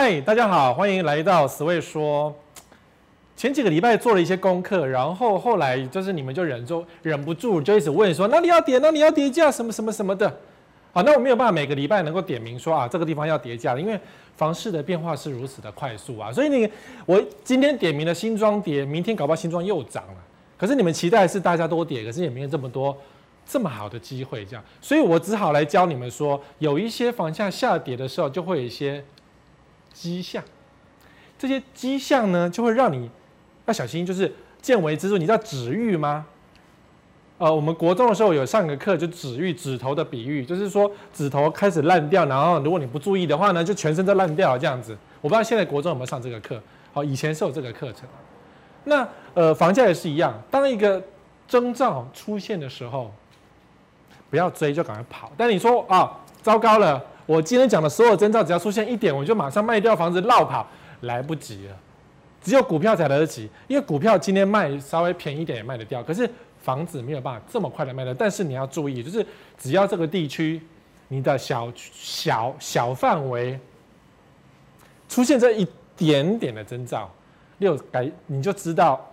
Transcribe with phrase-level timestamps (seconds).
[0.00, 2.32] 嗨，大家好，欢迎来到死味说。
[3.36, 10.32] 前几个礼拜做了一些功课，然后后来就是你们就忍住忍不住就一直问说，那你要点，那你要叠价什么什么什么的。
[10.92, 13.98] 好，那我没有办法每个礼拜能够点名说啊，这个地方要叠价，因为
[14.36, 16.70] 房市的变化是如此的快速啊，所以你
[17.04, 20.14] 我今天点名的新庄跌，明天搞不好新庄又涨了。
[20.56, 22.96] 可是你们期待是大家都跌，可是也没有这么多
[23.44, 29.04] 这么好的机会这样，所以我只好来教你们说，有一些房价下跌的时候就会有一些。
[30.00, 30.42] 迹象，
[31.36, 33.10] 这些迹象呢，就会让你
[33.66, 35.18] 要小心，就是见微知著。
[35.18, 36.24] 你知道指喻吗？
[37.38, 44.96] 呃，我们国中的时候有上个课，就指喻指头的比喻，就是说指头开始烂掉，然后如果你不注意的话呢，就全身都烂掉这样子。
[45.20, 46.62] 我不知道现在国中有没有上这个课？
[46.92, 48.08] 好，以前是有这个课程。
[48.84, 51.02] 那呃，房价也是一样，当一个
[51.48, 53.12] 征兆出现的时候，
[54.30, 55.32] 不要追，就赶快跑。
[55.36, 57.04] 但你说啊，糟糕了。
[57.28, 60.66] 我今天讲的所有征兆，只要出现一点，我就马上卖掉房子落跑，
[61.02, 61.76] 来不及了。
[62.40, 66.28] 只有股票才来得及，因为股票今天卖稍微便宜一点也卖得掉，可是
[66.62, 68.14] 房子没有办法这么快的卖掉。
[68.14, 69.24] 但是你要注意，就是
[69.58, 70.58] 只要这个地区
[71.08, 73.60] 你的小小小范围
[75.06, 77.10] 出现这一点点的征兆，
[77.58, 79.06] 又改你就知道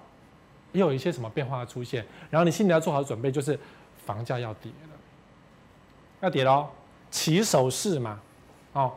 [0.72, 3.60] 又有一些什么变化出现，然后你心里要做好准备，就是
[4.06, 4.96] 房价要跌了，
[6.22, 6.70] 要跌喽。
[7.16, 8.20] 起手式嘛，
[8.74, 8.92] 哦，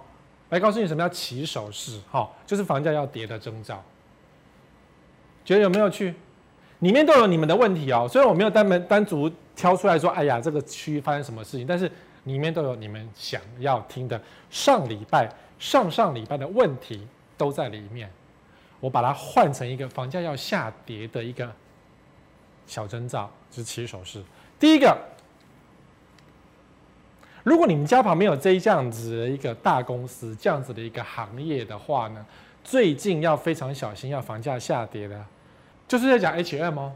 [0.49, 3.81] 来告诉你什么叫起手式，哈、哦，就是房价要跌的征兆。
[5.45, 6.13] 觉得有没有趣？
[6.81, 8.09] 里面都有你们的问题哦。
[8.11, 11.89] 虽然我没有单门单独挑出来说，哎呀，这个区域发生什么事情，但是
[12.25, 14.21] 里面都有你们想要听的。
[14.51, 18.11] 上礼拜、上上礼拜的问题都在里面，
[18.81, 21.49] 我把它换成一个房价要下跌的一个
[22.67, 24.21] 小征兆，就是起手式。
[24.59, 24.99] 第一个。
[27.49, 32.25] 如果你们家旁边有这样子的一个大公司，这样子的一个行业的话呢，
[32.63, 35.19] 最近要非常小心，要房价下跌的，
[35.89, 36.93] 就是在讲 H&M 哦。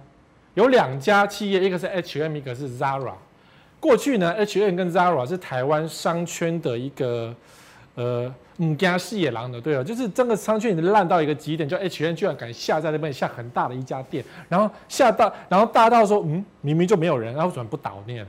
[0.52, 3.14] 有两家企业，一个是 H&M，一个是 Zara。
[3.80, 7.34] 过去呢，H&M 跟 Zara 是台湾商圈的一个
[7.94, 18.26] 呃母家事业狼的，对了，就是整个商圈已经烂到一个极点，就 H&M 居然敢下在那边下很大的一家店，然后下到，然后大到说，嗯，明明就没有人，然后怎么不倒念？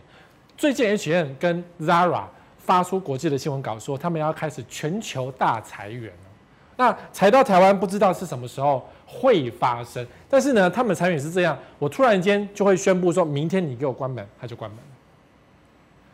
[0.63, 2.24] 最近 H&M 跟 Zara
[2.57, 6.09] 发出国际的新闻稿，说他们要开始全球大裁员。
[6.78, 14.79] 那裁到台湾不知道是什么时候会发生，但是呢，他们裁员是这样，我突然间就会宣布说，明天你给我关门，他就关门。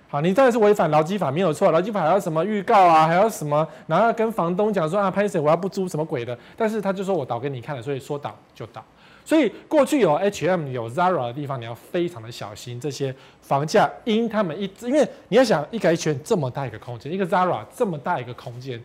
[0.08, 8.84] 好，你当然是违反劳基法没有错，劳基法还要什么预告啊，还要什么，然后跟房东讲说啊，拍谢我要不租什么鬼的，但是他就说我倒给你看了，所以说倒就倒。
[9.30, 13.14] 所以过去有 H&M 有 Zara 的地方，你要非常的小心这些
[13.44, 18.84] 房价，因他们一，因为你要想一个 H&M 这么大一个空间，一个 Zara 这么大一个空间，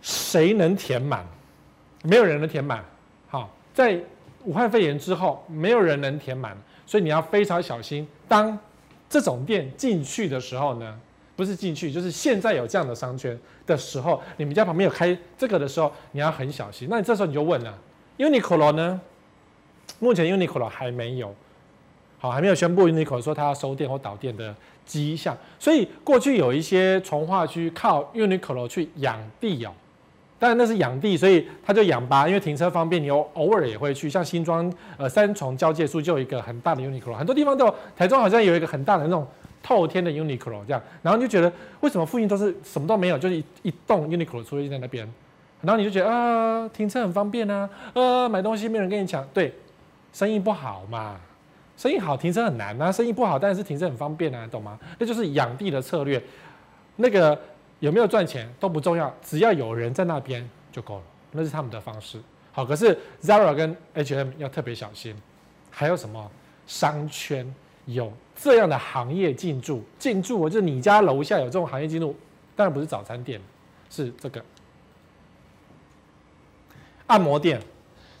[0.00, 1.24] 谁能填满？
[2.02, 2.84] 没有人能填满。
[3.28, 3.96] 好，在
[4.42, 8.04] 武汉肺炎之后，没有人能填满，所以你要非常小心。
[8.26, 8.58] 当
[9.08, 10.98] 这种店进去的时候呢，
[11.36, 16.88] 不是进去，就是现在有这样的商圈的时候，你们家旁边有开这个的时候，你要很小心。
[16.90, 17.78] 那你这时候你就问了
[18.18, 19.00] ，Uniqlo 呢？
[20.02, 21.32] 目前 Uniqlo 还没有，
[22.18, 24.52] 好，还没有宣布 Uniqlo 说他要收店或倒店的
[24.84, 25.38] 迹象。
[25.60, 29.70] 所以过去有一些从化区靠 Uniqlo 去养地哦，
[30.40, 34.10] 当然那是养地，所以他就养吧，因为停车方便，你偶偶尔也会去。
[34.10, 37.74] 像新庄呃三重交界处就有一个很大的 Uniqlo，很多地方都有。
[37.96, 39.24] 台中好像有一个很大的那种
[39.62, 45.08] 透天的 Uniqlo 这样，然后你就觉得为什么附近都是什么都没有，就是一一栋 Uniqlo 出现在那边，
[45.60, 49.54] 然后你就觉得啊停车很方便啊，呃买东西没人跟你抢，对。
[50.12, 51.18] 生意不好嘛，
[51.76, 54.78] 生意好停车很难啊，生意不好但是停车很方便啊，懂吗？
[54.98, 56.22] 那就是养地的策略，
[56.96, 57.38] 那个
[57.80, 62.20] 有没有赚钱都不重要，只要有人在那边就够了，那是他们的方式。
[62.52, 65.16] 好，可是 Zara 跟 H&M 要特别小心，
[65.70, 66.30] 还有什么
[66.66, 67.50] 商圈
[67.86, 69.82] 有这样的行业进驻？
[69.98, 72.14] 进驻，就是你家楼下有这种行业进入，
[72.54, 73.40] 当然不是早餐店，
[73.88, 74.44] 是这个
[77.06, 77.58] 按摩店。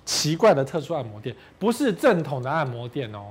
[0.04, 3.26] 奇怪的特殊按摩店，不是正统的按摩店哦。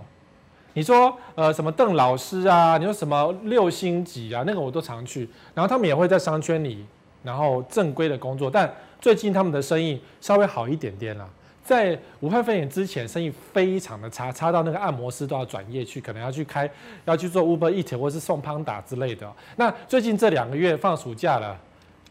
[0.74, 5.30] 你说呃什么邓老师啊，你说什么六星级啊，那个我都常去。
[5.54, 6.86] 然后他们也会在商圈里，
[7.24, 8.50] 然后正规的工作。
[8.50, 11.30] 但最近他们的生意稍微好一点点了。
[11.64, 16.70] 在武汉肺炎之前，生意非常的差，差到那个按摩师都要转业去，可能要去开，
[17.06, 19.32] 要去做 Uber Eat 或是送 Panda 之类的。
[19.58, 21.58] 那最近这两个月放暑假了。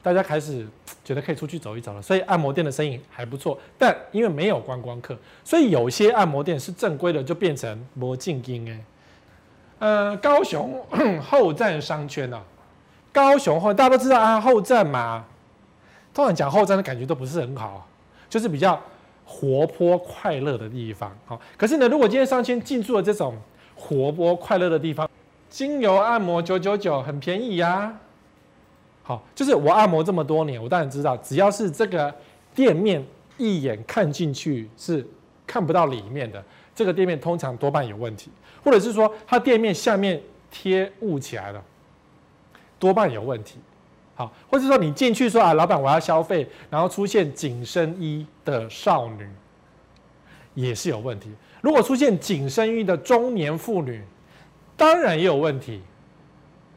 [0.02, 0.66] 大家开始
[1.04, 3.58] 觉得可以出去走一走了，所以按摩店的生意还不错。
[3.78, 8.84] 但因为没有观光客，所以有些按摩店是正规的，就变成没正经哎。
[9.78, 10.78] 呃，高雄
[11.20, 12.42] 后站商圈啊，
[13.12, 15.24] 高雄后大家都知道啊，后站嘛，
[16.14, 17.88] 通常讲后站的感觉都不是很好，
[18.28, 18.80] 就是比较
[19.24, 21.16] 活泼快乐的地方。
[21.26, 23.34] 好，可是呢，如果今天商圈进驻了这种
[23.74, 25.08] 活泼快乐的地方，
[25.48, 27.98] 精油按摩九九九很便宜呀、
[29.02, 32.14] 好，就是我按摩这么多年，我当然知道，只要是这个
[32.54, 33.04] 店面
[33.38, 35.06] 一眼看进去是
[35.46, 36.42] 看不到里面的，
[36.74, 38.30] 这个店面通常多半有问题，
[38.62, 40.20] 或者是说它店面下面
[40.50, 41.62] 贴雾起来了，
[42.78, 43.58] 多半有问题。
[44.14, 49.26] 好，或者说你进去说啊，老板我要消费，然后出现紧身衣的少女，
[50.54, 51.30] 也是有问题。
[51.62, 54.04] 如果出现紧身衣的中年妇女，
[54.76, 55.80] 当然也有问题。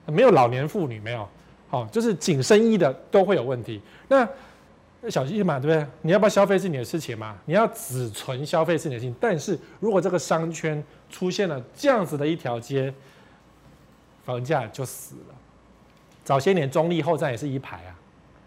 [0.07, 1.27] 没有老年妇女没有。
[1.73, 3.81] 哦，就是紧身衣的都会有问题。
[4.07, 4.29] 那
[5.09, 5.87] 小心嘛，对不对？
[6.03, 7.35] 你要不要消费是你的事情嘛？
[7.45, 9.15] 你要只存消费是你的事情。
[9.19, 12.93] 但是如果这个商圈出现了这样子的一条街，
[14.23, 15.35] 房价就死了。
[16.23, 17.95] 早些年中立后站也是一排啊，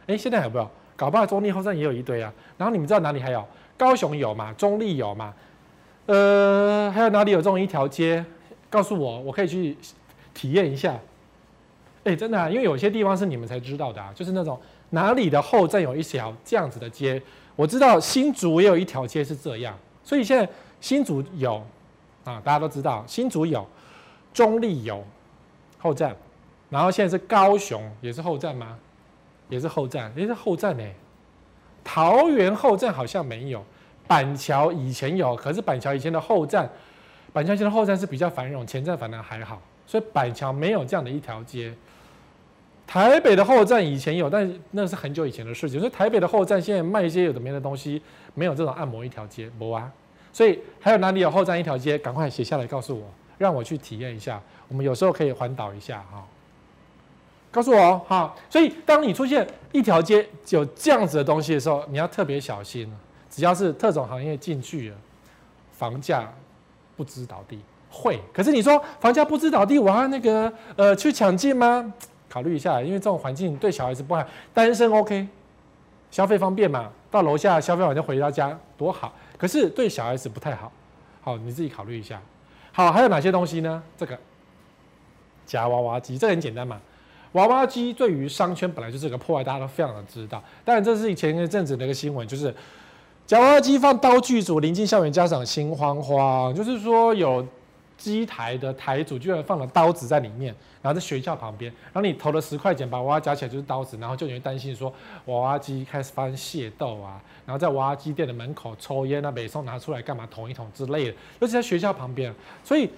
[0.06, 0.70] 哎，现在还有没有？
[0.94, 2.32] 搞不好中立后站也有一堆啊。
[2.56, 3.44] 然后你们知道哪里还有？
[3.76, 4.52] 高雄有嘛？
[4.52, 5.34] 中立有嘛？
[6.06, 8.24] 呃，还有哪里有这种一条街？
[8.70, 9.76] 告诉我，我可以去
[10.32, 10.96] 体验一下。
[12.06, 14.56] 哎，真的啊，因为有些地方是你们才知道的啊，就是那种
[14.90, 17.20] 哪里的后站有一条这样子的街，
[17.56, 20.48] 我知道新竹也有一条街是这样，所以现在
[20.80, 21.56] 新竹有
[22.22, 23.66] 啊，大家都知道新竹有，
[24.32, 25.04] 中坜有
[25.78, 26.14] 后站，
[26.70, 28.78] 然后现在是高雄也是后站吗？
[29.48, 30.84] 也是后站，也，是后站呢。
[31.82, 33.64] 桃园后站好像没有，
[34.06, 36.70] 板桥以前有，可是板桥以前的后站，
[37.32, 41.74] 板桥以前的后站是比较繁荣，前站反而还好，所以板桥没有这样的一条街。
[42.86, 45.80] 台北的后站以前有，但那是很久以前的事情。
[45.80, 48.00] 所以台北的后站现在卖一些有的没的东西，
[48.34, 49.90] 没有这种按摩一条街，没啊。
[50.32, 51.98] 所以还有哪里有后站一条街？
[51.98, 53.04] 赶快写下来告诉我，
[53.38, 54.40] 让我去体验一下。
[54.68, 56.24] 我们有时候可以环岛一下哈。
[57.50, 58.34] 告诉我哈。
[58.48, 62.90] 所以当你出现一条街有这样子的东西的时候，你要特别小心。
[63.28, 64.96] 只要是特种行业进去了，
[65.72, 66.32] 房价
[66.96, 67.58] 不知倒地
[67.90, 68.18] 会。
[68.32, 71.92] 可是你说房价不知倒地，我要那个呃去抢进吗？
[72.28, 74.24] 考虑一下，因为这种环境对小孩子不好。
[74.52, 75.26] 单身 OK，
[76.10, 79.12] 消费方便嘛，到楼下消费完就回到家，多好。
[79.38, 80.72] 可是对小孩子不太好，
[81.22, 82.20] 好，你自己考虑一下。
[82.72, 83.82] 好，还有哪些东西呢？
[83.96, 84.18] 这个
[85.46, 86.80] 夹娃娃机，这个很简单嘛。
[87.32, 90.42] 娃娃机对于商圈本来就是个破坏，大家都非常的知道。
[90.64, 92.54] 当然，这是以前一阵子的一个新闻，就是
[93.26, 97.46] 夹娃娃机放刀具组，临近校园，家长心慌慌，就是说有。
[97.96, 104.92] 机台的台主居然放了刀子在里面，然后在学校旁边，然后你投了十块钱把娃娃夹起来就是刀子，然后就有人担心说
[105.24, 112.88] 娃娃机开始发生械斗啊，然后在娃娃机店的门口抽烟啊，北宋拿出来干嘛捅一捅之类的，尤其在学校旁边，所以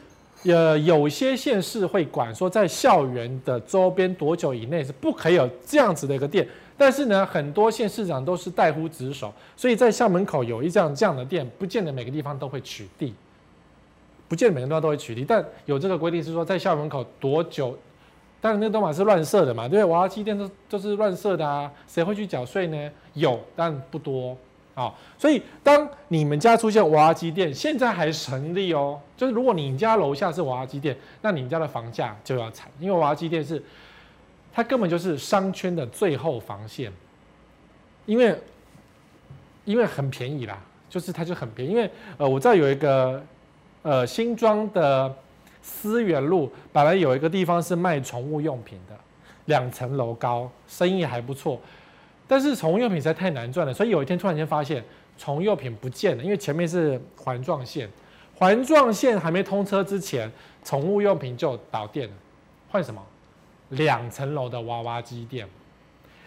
[0.44, 6.46] 呃有些县市会管说在校园的周边多久以内是不可以有这样子的一个店，
[6.76, 13.12] 但是呢很多县市长都是怠忽职守，所以在校门口有一这样这样的店，不见得每个地方都会取缔。
[14.28, 17.76] 不见得每个地方都会取缔，但有这个规定是说，在校门口多久？
[18.40, 22.90] 当然那个东西是乱设的嘛，对，娃娃机店都都是乱设的啊，谁会去缴税呢？
[23.14, 24.36] 有，但不多
[24.76, 24.94] 啊。
[25.18, 29.00] 所以当你们家出现娃娃机店，现在还成立哦。
[29.16, 33.60] 就是如果你家楼下是娃娃机店，那你们家的房价就要惨，因为娃娃机店是
[34.52, 36.92] 它根本就是商圈的最后防线，
[38.06, 38.38] 因为
[39.64, 40.56] 因为很便宜啦，
[40.88, 43.20] 就是它就很便宜，因为呃，我知道有一个。
[43.82, 45.14] 呃，新庄的
[45.62, 48.94] 思源路本来有一个地方是卖宠物用品的，
[49.46, 51.60] 两层楼高，生意还不错。
[52.26, 54.84] 但是宠物用品实在太难赚了，所以有一天突然间发现
[55.16, 57.88] 宠物用品不见了，因为前面是环状线，
[58.36, 60.30] 环状线还没通车之前，
[60.64, 62.14] 宠物用品就倒店了。
[62.70, 63.02] 换什么？
[63.70, 65.46] 两层楼的娃娃机店，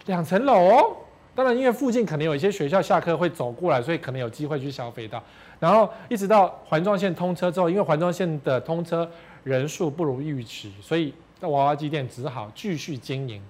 [0.06, 0.96] 两层楼。
[1.34, 5.22] 当然，因为附近可能有一些学校下课会走过来，所以可能有机会去消费到。
[5.62, 9.08] 然后一直到环状线通车之后，因为环状线的通车
[9.44, 13.40] 人数不如预期，所以那娃娃机店只好继续经营。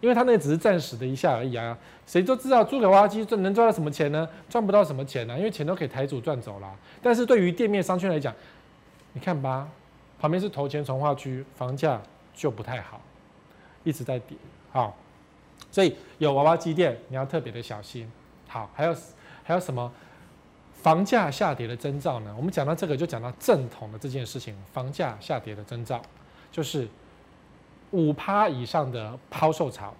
[0.00, 4.26] 因为他那只是暂时的一下而已啊，谁都知道租给娃娃机赚能赚到什么钱呢？
[4.48, 6.74] 赚不到什么钱呢、啊，因为钱都给台主赚走了。
[7.02, 8.34] 但是对于店面商圈来讲，
[9.12, 9.68] 你看吧，
[10.18, 12.00] 旁边是头前重划区，房价
[12.34, 12.98] 就不太好，
[13.84, 14.38] 一直在跌。
[14.70, 14.96] 好。
[15.70, 18.10] 所以有娃娃机店，你要特别的小心。
[18.48, 18.96] 好，还有
[19.44, 19.90] 还有什么
[20.82, 22.34] 房价下跌的征兆呢？
[22.36, 24.54] 我们讲到这个，就讲到正统的这件事情。
[24.72, 26.02] 房价下跌的征兆，
[26.50, 26.88] 就是
[27.92, 29.94] 五趴以上的抛售潮。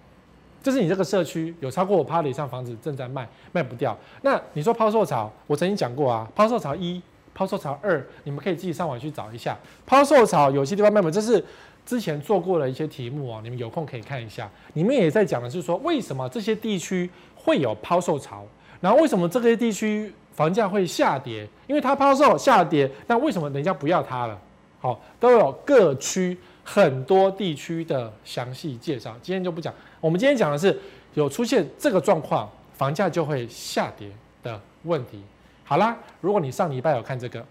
[0.61, 3.97] 就是你这个社区有超过五趴以上房子正在卖，卖不掉。
[4.21, 7.01] 那你说抛售潮，我曾经讲过啊，抛售潮一、
[7.33, 9.57] 抛售潮二，你们可以自己上网去找一下。
[9.85, 11.43] 抛售潮有些地方卖不，这是。
[11.85, 14.49] 之前做过的一些题目啊，你们有空可以看一下。
[14.73, 18.45] 里面也在讲的是说，为什么这些地区会有抛售潮。
[18.79, 21.47] 然后为什么这个地区房价会下跌？
[21.67, 24.37] 因为它抛售下跌，那为什么人家不要它了？
[24.79, 29.15] 好，都有各区很多地区的详细介绍。
[29.21, 30.77] 今天就不讲，我们今天讲的是
[31.13, 34.09] 有出现这个状况，房价就会下跌
[34.41, 35.23] 的问题。
[35.63, 37.45] 好啦，如果你上礼拜有看这个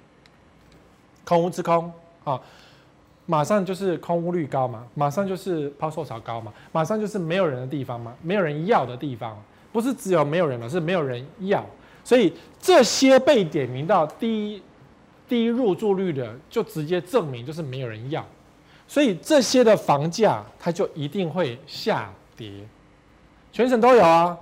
[1.25, 1.91] 空屋之空
[2.25, 2.39] 啊，
[3.25, 9.41] 马上就是空屋率高嘛，马上就是抛售潮高嘛，马上就是没有人的地方嘛，没有人要的地方，
[9.73, 11.65] 不是只有没有人了，是没有人要，
[12.05, 14.63] 所以这些被点名到低
[15.29, 18.27] 低入住率的，就直接证明就是没有人要，
[18.87, 22.51] 所以这些的房价它就一定会下跌，
[23.53, 24.37] 全省都有啊。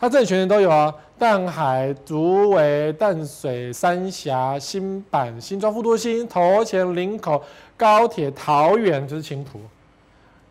[0.00, 7.42] 它这里全省都有啊，淡海、竹围、淡水、三峡、新板、新庄、富都新、头前、林口、
[7.76, 9.58] 高铁、桃园就是青埔，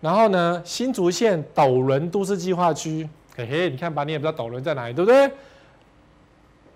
[0.02, 5.32] 然后呢，新竹县斗仑都市计划区，嘿嘿，你看吧，你也不知道斗仑在哪里，对不对？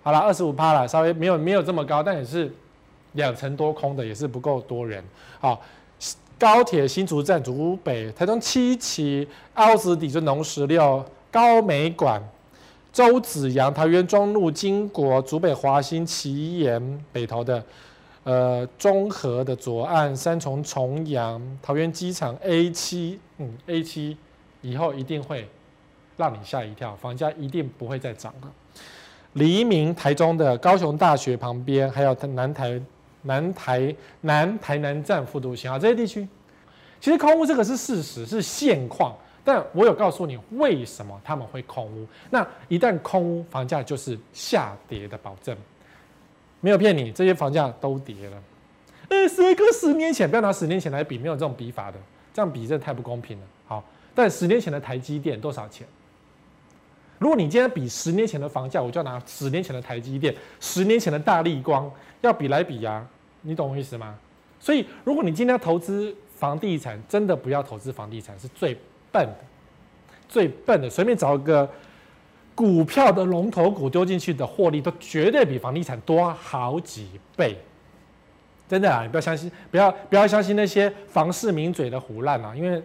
[0.02, 2.52] 好了，二十五趴了，稍微没有没有这么高，但也是
[3.12, 5.02] 两成多空的，也是不够多人。
[5.40, 5.60] 好，
[6.38, 12.22] 高铁新竹站、竹北、台中七期、凹子底就农十六、高美馆。
[12.92, 17.64] 周子阳、桃园中路、金国、竹北华新、奇岩、北投的，
[18.22, 24.14] 呃，中和的左岸、三重重阳、桃园机场 A 七，嗯，A 七
[24.60, 25.48] 以后一定会
[26.18, 28.52] 让你吓一跳，房价一定不会再涨了。
[29.34, 32.80] 黎明、台中的高雄大学旁边，还有南台、
[33.22, 36.26] 南台、南台南站、复都心啊，这些地区，
[37.00, 39.16] 其实空屋这个是事实，是现况。
[39.44, 45.56] 但我有告诉你为什么他们会空屋，那一旦空屋，房价就是下跌的保证，
[46.60, 48.42] 没有骗你，这些房价都跌了。
[49.08, 51.98] 呃，十个十年前，不要拿十年前来比，没有这种比法的，
[52.32, 53.44] 这样比真的太不公平了。
[53.66, 53.84] 好，
[54.14, 55.86] 但十年前的台积电多少钱？
[57.22, 61.88] 如果你今天比十年前的房价，我就要拿十年前的台积电，十年前的大力光，
[62.20, 63.06] 要比来比呀、
[63.42, 64.16] 你懂我意思吗？
[64.58, 68.76] 所以，如果你今天要投资房地产，真的不要投资房地产，是最。
[69.12, 69.36] 笨的，
[70.26, 71.68] 最笨的，随便找一个
[72.54, 77.54] 股票的龙头股丢进去的获利，都绝对比房地产多好几倍。
[78.66, 82.82] 真的啊，你不要相信，不要不要相信那些房市名嘴的胡烂啊，因为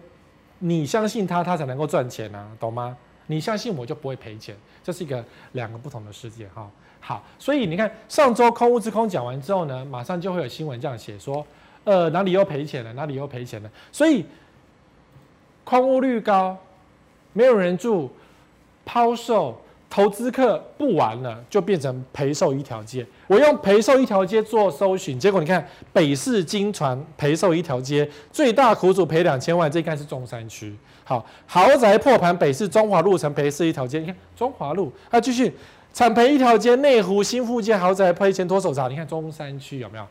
[0.58, 2.94] 你相信他，他才能够赚钱啊，懂吗？
[3.28, 6.68] 你相信我就不会赔钱，这是一个两个不同的世界哈。
[6.98, 11.46] 好，所以你看上周空屋之空讲完之后呢，马上就会有新闻这样写说，
[11.84, 14.26] 呃，哪里又赔钱了，哪里又赔钱了，所以。
[15.64, 16.56] 空屋率高，
[17.34, 18.10] 没有人住，
[18.86, 23.06] 抛售，投资客不玩了，就变成赔售一条街。
[23.26, 30.74] 我用赔售一条街做搜寻，结果你看北市金传赔售一条街，最大苦主赔两千万，这应该是中山区。
[31.04, 33.98] 好，豪宅破盘，北市中华路成赔售一条街。
[33.98, 35.52] 你看中华路，啊，继续
[35.92, 38.88] 惨赔一条街，内湖新富街豪宅赔钱脱手砸。
[38.88, 40.06] 你看中山区有没有？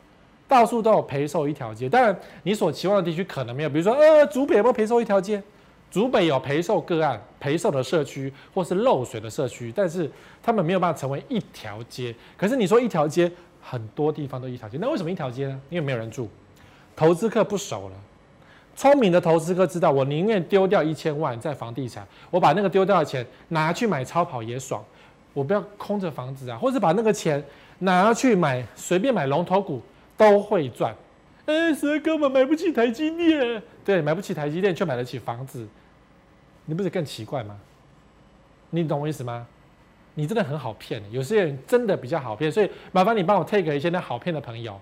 [0.48, 5.44] 到处都有赔售一条街，当然你所期望的地区可能没有，比如说呃，竹北有没有赔售一条街？
[5.90, 10.10] 竹北有陪售个案、陪售的社区或是漏水的社区，但是
[10.42, 12.14] 他们没有办法成为一条街。
[12.36, 15.62] 可是你说一条街，很多地方都一条街，那为什么一条街呢？
[15.70, 16.30] 因为没有人住，
[16.96, 17.96] 投资客不熟了。
[18.76, 24.84] 聪明的投资客知道，我宁愿丢掉一千万在房地产，我把那个丢掉的钱拿去买超跑也爽，
[25.34, 27.44] 我不要空着房子啊，或者把那个钱
[27.80, 29.82] 拿去买随便买龙头股。
[30.20, 30.96] 都会赚，
[31.48, 33.64] 哎，谁根本买不起台积电？
[33.84, 35.66] 对，买不起台积电却买得起房子，
[36.66, 37.58] 你不是更奇怪吗？
[38.70, 39.48] 你懂我意思吗？
[40.14, 44.80] 你真的很好骗，有些人真的比较好骗，所以麻烦你帮我 take 一些那好骗的朋友。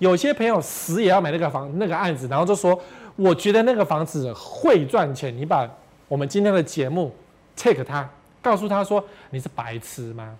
[0.00, 2.80] 有些朋友死也要买那个房那个案子，然后就说
[3.14, 5.36] 我觉得那个房子会赚钱。
[5.36, 5.68] 你把
[6.08, 7.14] 我们今天的节目
[7.54, 8.08] take 他，
[8.42, 10.36] 告诉他说你是白痴吗？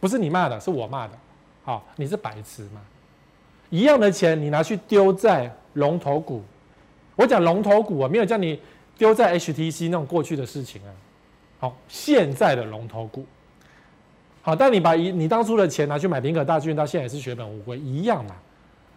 [0.00, 1.12] 不是你骂的，是我骂的。
[1.62, 2.80] 好，你是白痴吗？
[3.70, 6.42] 一样的钱，你拿去丢在龙头股。
[7.16, 8.58] 我讲龙头股啊，没有叫你
[8.96, 10.90] 丢在 HTC 那种过去的事情啊。
[11.60, 13.26] 好，现在的龙头股。
[14.40, 18.36] 好，但你把一你当初的钱拿去买林可大剧院，到现在也是血本无归，一样嘛。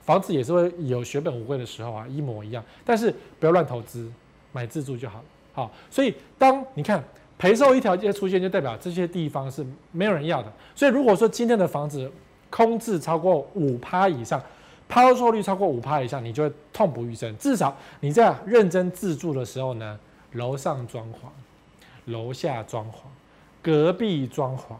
[0.03, 2.63] 房子也是会有血本无归的时候啊，一模一样。
[2.85, 4.09] 但是不要乱投资，
[4.51, 5.25] 买自住就好了。
[5.53, 7.03] 好，所以当你看
[7.37, 10.53] 赔售一条街出现，就代表这些地方是没有人要的。
[10.75, 12.09] 所以如果说今天的房子
[12.49, 14.41] 空置超过五趴以上，
[14.91, 17.35] 抛售率超过五趴以上，你就会痛不欲生。
[17.37, 19.97] 至少你在认真自住的时候呢，
[20.33, 22.95] 楼上装潢，楼下装潢，
[23.61, 24.75] 隔壁装潢，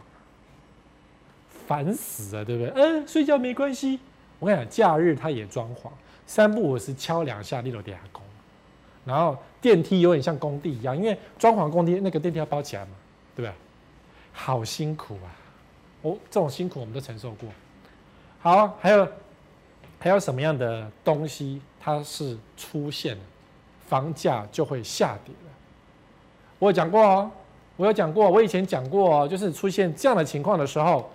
[1.66, 2.72] 烦死了，对不对？
[2.76, 3.98] 嗯，睡觉没关系。
[4.38, 5.88] 我跟你讲，假日他也装潢，
[6.26, 8.22] 三不五时敲两下，你都得工。
[9.06, 12.90] 然后电梯有点像工地一样，因为装潢工地那个电梯要包起来嘛，
[13.34, 13.54] 对不对？
[14.34, 15.32] 好辛苦啊！
[16.02, 17.48] 哦，这种辛苦我们都承受过。
[18.40, 19.08] 好，还有
[20.02, 23.22] 还有什么样的东西它是出现了，
[23.86, 25.50] 房价就会下跌了？
[26.58, 27.30] 我有讲过哦，
[27.76, 31.08] 我有讲过，我以前讲过哦，就是出现这样的情况的时候，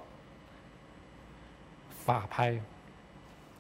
[2.06, 2.58] 法拍，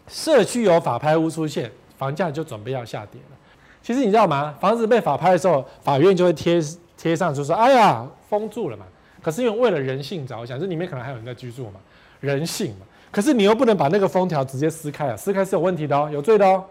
[0.08, 3.38] 社区有法拍屋出现，房价就准备要下跌了。
[3.84, 4.56] 其实你知道吗？
[4.62, 6.62] 房子被法拍的时候，法院就会贴
[6.96, 8.86] 贴上，就说：“哎呀，封住了嘛。”
[9.22, 11.82] 可是因为为了人性着想，这里面可能还有人在居住嘛，
[12.22, 12.86] 人性嘛。
[13.12, 16.64] 可是你又不能把那个封条直接撕开啊，撕开是有问题的哦，有罪的哦。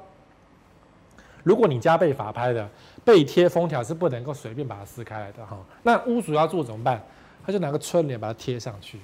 [1.42, 2.68] 如果你家被法拍的，
[3.04, 5.56] 被贴封条是不能够随便把它撕开来的哈。
[5.82, 7.00] 那屋主要做怎么办？
[7.44, 8.98] 他就拿个春联把它贴上去，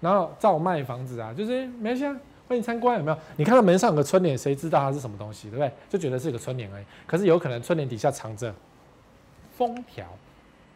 [0.00, 2.16] 然后照卖房子啊，就是没事啊，
[2.46, 3.18] 欢迎参观，有没有？
[3.36, 5.72] 你看到门上有个春联，谁知道它是什么东西，对不对？
[5.90, 6.84] 就觉得是一个春联而已。
[7.06, 8.54] 可是有可能春联底下藏着
[9.56, 10.06] 封条。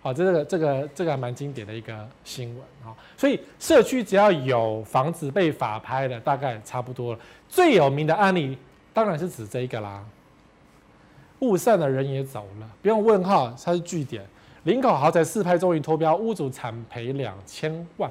[0.02, 2.92] 好，这个这个这个还蛮经典的一个新闻啊。
[3.16, 7.18] 所以社区只要有房子被法拍的，大概差不多了。
[7.48, 8.58] 最有名的案例
[8.92, 10.04] 当然是指这个啦。
[11.38, 14.24] 雾散的人也走了，不用问号，它是据点。
[14.64, 18.10] 林口豪宅四拍终于脱标，屋主惨赔两千万。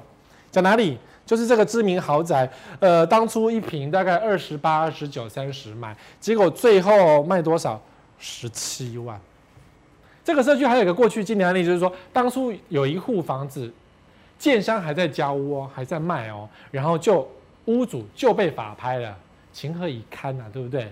[0.49, 0.97] 在哪里？
[1.25, 2.49] 就是这个知名豪宅。
[2.79, 7.81] 呃，当初一坪大概二十八、二十九、三十买，结果最后卖多少？
[8.17, 9.19] 十七万。
[10.23, 13.71] 这个社区还有一个过去经典案例，就是说当初有一户房子，
[14.37, 17.27] 建商还在交屋哦，还在卖哦，然后就
[17.65, 19.15] 屋主就被法拍了，
[19.51, 20.91] 情何以堪呐，对不对？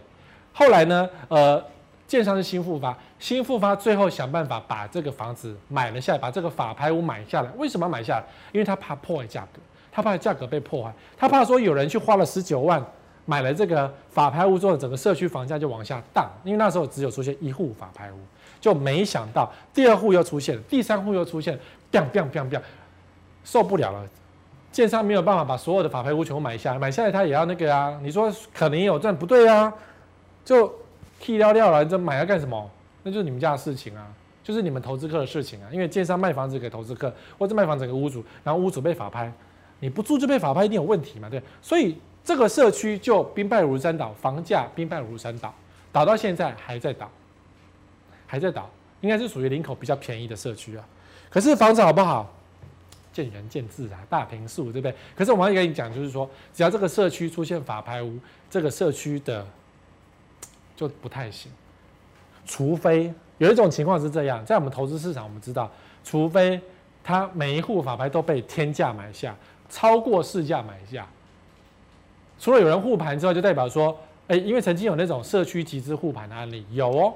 [0.52, 1.64] 后来呢，呃，
[2.08, 7.50] 建商是新复发，新复发最后想办法把这个房子买了下来，把这个法拍屋买下来。
[7.58, 8.26] 为什么要买下来？
[8.52, 9.60] 因为他怕破坏价格，
[9.92, 12.84] 他怕价格被破坏，他怕说有人去花了十九万
[13.26, 18.16] 买了这个法拍屋之后，整个社区房价就往下荡，因为那时候只有出现一户法拍屋。
[18.60, 21.60] 就没想到第二户又出现了，第三户又出现了
[21.92, 22.62] ，biang biang biang biang，
[23.44, 24.06] 受不了了。
[24.72, 28.00] 建商没有办法把所有的法拍屋全部买下，买下来他也要那个啊。
[28.04, 29.74] 你说可能也有赚，不对啊，
[30.46, 30.72] 就
[31.20, 32.70] 剃掉掉了，这买来干什么？
[33.02, 34.06] 那就是你们家的事情啊，
[34.44, 35.68] 就是你们投资客的事情啊。
[35.72, 39.32] 因为建商卖房子给投资客，或者卖房子给屋主，然后屋主被法拍，
[39.80, 41.42] 你不住就被法拍，一定有问题嘛，对。
[41.62, 45.52] 所以这个社区就兵败如山倒，房价兵败如山倒，
[45.92, 47.10] 倒到现在还在倒。
[48.30, 48.70] 还在倒，
[49.02, 50.88] 应该是属于林口比较便宜的社区啊。
[51.32, 52.32] 可是房子好不好，
[53.12, 54.94] 见仁见智啊，大平数对不对？
[55.16, 58.20] 可是我们要跟你讲，就是说，只要这个社区出现法拍屋，
[58.52, 59.44] 这个社区的
[60.76, 61.52] 就不太行。
[62.46, 65.72] 除非有一种情况是这样，在我们投资市场，我们知道，
[66.04, 66.62] 除非
[67.04, 69.36] 他每一户法拍都被天价买下，
[69.72, 71.08] 超过市价买下，
[72.40, 77.14] 除了有人护盘之外，就代表说，哎，因为曾经有那种社区集资护盘的案例，有哦。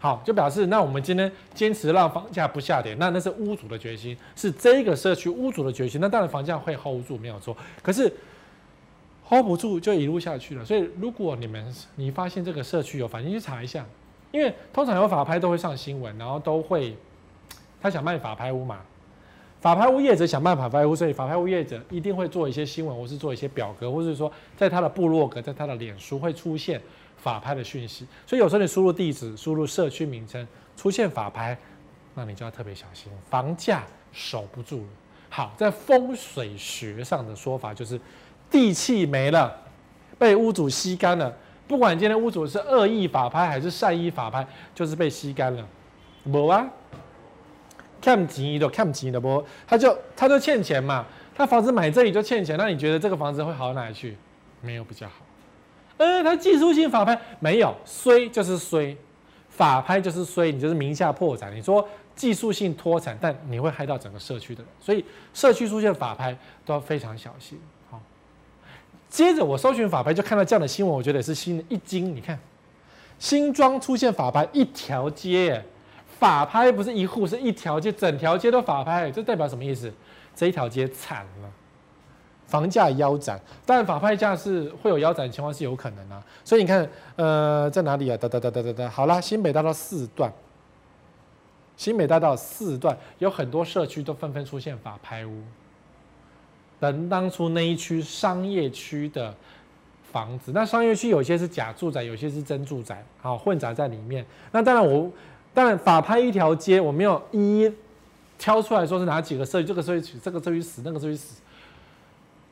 [0.00, 6.00] 好，就表示那我们今天坚持让房价不下跌，那那是屋主的决心，是这个社区屋主的决心。
[6.00, 7.56] 那当然房价会 hold 住，没有错。
[7.82, 8.04] 可是
[9.28, 10.64] hold 不住就一路下去了。
[10.64, 13.84] 所以如果你们你发现这个社区有反应，去查一下，
[14.30, 16.96] 因为通常有法拍都会上新闻，然后都会
[17.82, 18.78] 他想卖法拍屋嘛，
[19.60, 26.80] 法拍屋业者想卖法拍屋，所以法拍屋业者一定会做一些新闻，或是做一些表格，或是说在他的部落格，在他的脸书会出现。
[27.20, 31.56] 法拍的讯息，所以有时候你输入地址、输入社区名称，出现法拍，
[32.14, 34.88] 那你就要特别小心，房价守不住了。
[35.28, 38.00] 好，在风水学上的说法就是，
[38.50, 39.54] 地气没了，
[40.18, 41.34] 被屋主吸干了。
[41.66, 45.68] 不管今天屋主是恶意法拍还是善意法拍，就是被吸干了。
[46.24, 46.66] 没啊，
[48.00, 51.04] 看钱的看钱的不，他就他就欠钱嘛，
[51.34, 54.16] 他房子买这里就欠钱，那你觉得这个房子会好到哪里去？
[54.62, 55.14] 没有比较好。
[55.98, 58.96] 呃，它技术性法拍没有衰就是衰，
[59.48, 61.54] 法拍就是衰，你就是名下破产。
[61.54, 67.60] 你说技术性脱产，但你会害到整个社区的人，所以社区出现法拍都要非常小心。
[67.90, 68.00] 好，
[69.08, 72.14] 接着我搜寻法拍，就看到这样的新闻，我觉得也是心一惊。
[72.14, 72.38] 你看，
[73.18, 75.64] 新庄出现法拍一条街，
[76.18, 79.92] 法拍不是一户，是一条街，整条街都法拍，这代表什么意思？
[80.34, 81.50] 这一条街惨了。
[82.48, 88.16] 房价腰斩，但法拍价是会有腰斩的情况是有可能啊，所以你看，呃，在哪里啊？
[88.16, 90.32] 哒哒哒哒哒哒，好啦，新北大道四段，
[91.76, 95.42] 新北大道四段有很多社区都纷纷出现法拍屋，
[96.80, 99.34] 等当初那一区商业区的
[100.10, 104.24] 房子，那商业区有些是假住宅，有些是真住宅，好混杂在里面。
[104.52, 105.10] 那当然我
[105.52, 107.72] 当然法拍一条街，我没有一一
[108.38, 111.42] 挑出来说是哪几个社区，这个社区这个社区死，那个社区死。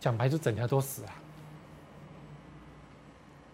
[0.06, 1.10] 讲白就整条都死啊！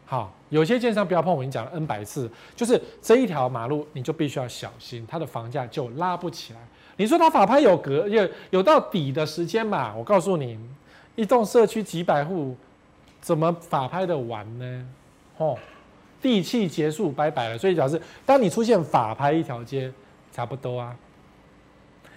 [0.04, 6.58] 好，有些建商不要碰，我已经讲了 N 百次，就是这一条马路你就必须要小心，它的房价就拉不起来。
[6.98, 9.94] 你说它法拍有隔有有到底的时间嘛？
[9.96, 10.58] 我告诉你，
[11.16, 12.54] 一栋社区几百户，
[13.22, 14.86] 怎么法拍的完呢？
[15.38, 15.58] 哦，
[16.20, 17.56] 地契结束，拜拜了。
[17.56, 19.90] 所以表示，当你出现法拍一条街，
[20.30, 20.94] 差不多啊。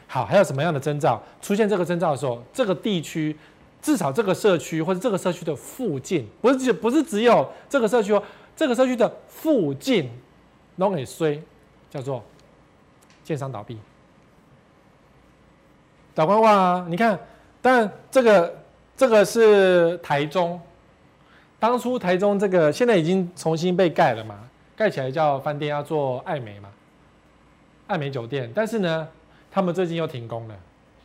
[0.07, 1.23] 好，还有什么样的征兆？
[1.41, 3.35] 出现这个征兆的时候，这个地区
[3.85, 8.23] 至少这个社区或者这个社区的附近，不是只不是只有这个社区哦，
[8.55, 10.09] 这个社区的附近
[10.77, 11.39] 弄给衰，
[11.87, 12.23] 叫做
[13.23, 13.77] 建商倒闭。
[16.15, 17.19] 导观望啊，你看，
[17.61, 18.55] 但这个
[18.97, 20.59] 这个是台中，
[21.59, 26.69] 当初台中这个现在已经重新被盖了嘛，盖起来叫饭店，要做爱美嘛，
[27.85, 29.07] 爱美酒店，但是呢，
[29.51, 30.55] 他们最近又停工了，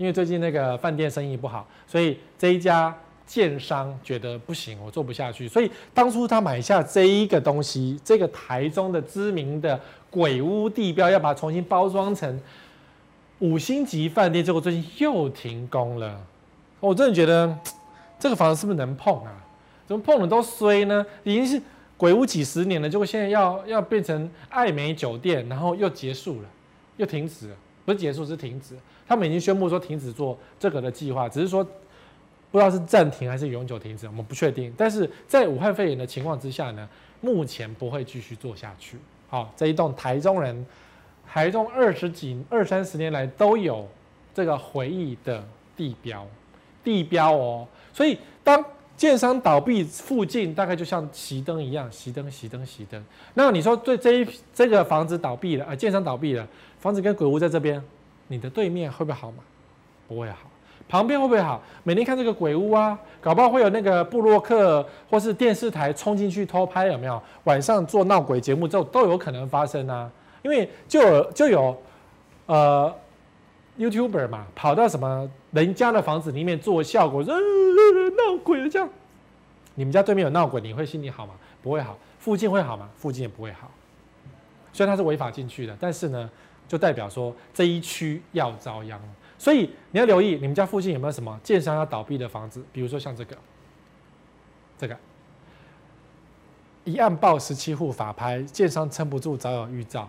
[0.00, 12.40] 因为最近那个饭店生意不好，所以这一家建商觉得不行，我做不下去，所以当初他买下这一个东西，这个台中的知名的鬼屋地标，要把它重新包装成。
[13.40, 16.18] 五星级饭店，结果最近又停工了。
[16.80, 17.54] 我真的觉得
[18.18, 19.32] 这个房子是不是能碰啊？
[19.86, 21.04] 怎么碰了都衰呢？
[21.24, 21.60] 已经是
[21.98, 26.48] 鬼屋几十年了，结果现在要要变成爱美酒店，然后又结束了，
[26.96, 28.74] 又停止了，不是结束是停止。
[29.10, 31.64] 他们已经宣布说停止做这个的计划，只是说
[32.52, 34.72] 不知道是暂停还是永久停止，我们不确定。
[34.76, 36.88] 但是在武汉肺炎的情况之下呢，
[37.20, 38.96] 目前不会继续做下去。
[39.28, 40.64] 好，这一栋台中人。
[41.32, 43.86] 台中二十几、二三十年来都有
[44.34, 45.44] 这个回忆的
[45.76, 46.26] 地标，
[46.82, 47.66] 地标哦。
[47.92, 48.64] 所以当
[48.96, 53.04] 建商倒闭附近，大概就像熄灯一样，熄灯、熄灯、熄灯。
[53.34, 55.76] 那你说对这一这个房子倒闭了啊？
[55.76, 56.48] 建商倒闭了，
[56.80, 57.80] 房子跟鬼屋在这边，
[58.30, 59.38] 你的对面会不会好吗？
[60.06, 60.38] 不会好。
[60.88, 61.60] 旁边会不会好？
[61.82, 67.20] 每天看这个鬼屋啊，搞不好会有那个布洛克或是电视台冲进去偷拍，有没有？
[67.44, 70.10] 晚上做闹鬼节目，这都有可能发生啊。
[70.42, 71.76] 因为就有就有，
[72.46, 72.92] 呃
[73.78, 78.88] ，YouTuber 嘛，跑到什么人家的房子里面做效果，说闹鬼了这样。
[79.74, 81.34] 你们家对面有闹鬼，你会心里好吗？
[81.62, 81.96] 不会好。
[82.18, 82.88] 附近会好吗？
[82.96, 83.70] 附近也不会好。
[84.72, 86.30] 虽然他是违法进去的，但是呢，
[86.70, 89.00] 就代表说这一区要遭殃。
[89.36, 92.64] 所以你要留意，你们家附近有没有什么建商要倒闭的房子？
[92.72, 93.36] 比如说像这个，
[94.78, 94.96] 这个
[96.84, 100.08] 一案报十七户法拍，建商撑不住，早有预兆。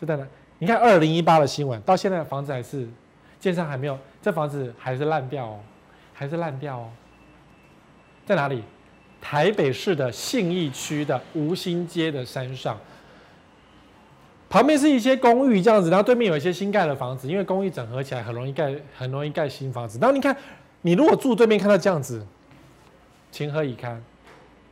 [0.00, 0.26] 就在那，
[0.58, 2.88] 你看二零一八的新闻，到现在的房子还是
[3.38, 5.60] 建商还没有，这房子还是烂掉哦，
[6.14, 6.90] 还是烂掉哦。
[8.24, 8.62] 在哪里？
[9.20, 12.78] 台北市的信义区的吴兴街的山上，
[14.48, 19.98] 旁边是一些公寓这样子，然后对面有一些新盖的房子，因为公寓整合起来很容易盖，很容易盖新房子。
[20.00, 20.36] 然后你看，
[20.82, 22.24] 你如果住对面看到这样子，
[23.32, 24.02] 情何以堪？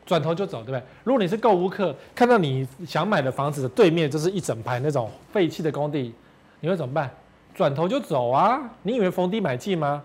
[0.06, 0.82] 转头就走，对不对？
[1.02, 6.14] 如果你是购物客，看到你想买的房子的对面就是一整排那种废弃的工地，
[6.60, 7.10] 你会怎么办？
[7.54, 8.60] 转头就走啊！
[8.82, 10.04] 你以为逢低买进吗？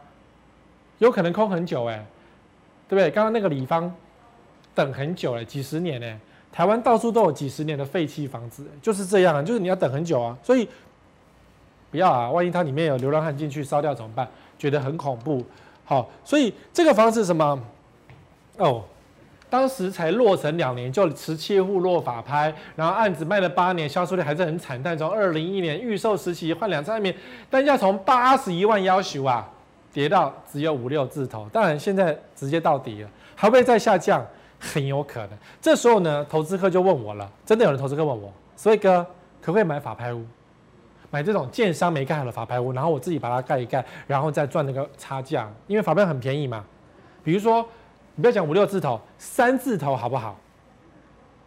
[0.99, 2.05] 有可能空很久哎，
[2.88, 3.12] 对不对？
[3.12, 3.93] 刚刚那个李芳
[4.73, 6.19] 等很久了，几十年呢。
[6.51, 10.38] 台湾到处都有几十年的废弃房子，就是这样啊，就是你要等很久啊。
[10.43, 10.67] 所以
[11.91, 14.27] 不要啊，万一它里面有流浪汉进去烧掉怎么办？
[14.57, 15.45] 觉得很恐怖。
[15.85, 17.59] 好，所以这个房子什么？
[18.57, 18.83] 哦。
[19.51, 24.95] 当时才落成两年，就十七户落法拍，然后案子卖了八年，销售率还是很惨淡。
[24.95, 27.15] 从二零一一年预售时期换两次面，
[27.49, 29.49] 单价从八十一万要求啊，
[29.91, 31.49] 跌到只有五六字头。
[31.51, 34.23] 当然现在直接到底了，还会再下降，
[34.74, 35.30] 很有可能。
[35.62, 39.04] 这时候呢，投资客就问我了，真的有人投资客问我，所以哥
[39.41, 40.26] 可不可以买法拍屋？
[41.10, 46.63] 买这种建商没盖好的法拍屋，然后我自己把它盖一盖，然后再赚那个差价，因为法拍很便宜嘛。
[47.24, 47.65] 比如说。
[48.15, 50.38] 你不要讲五六字头，三字头好不好？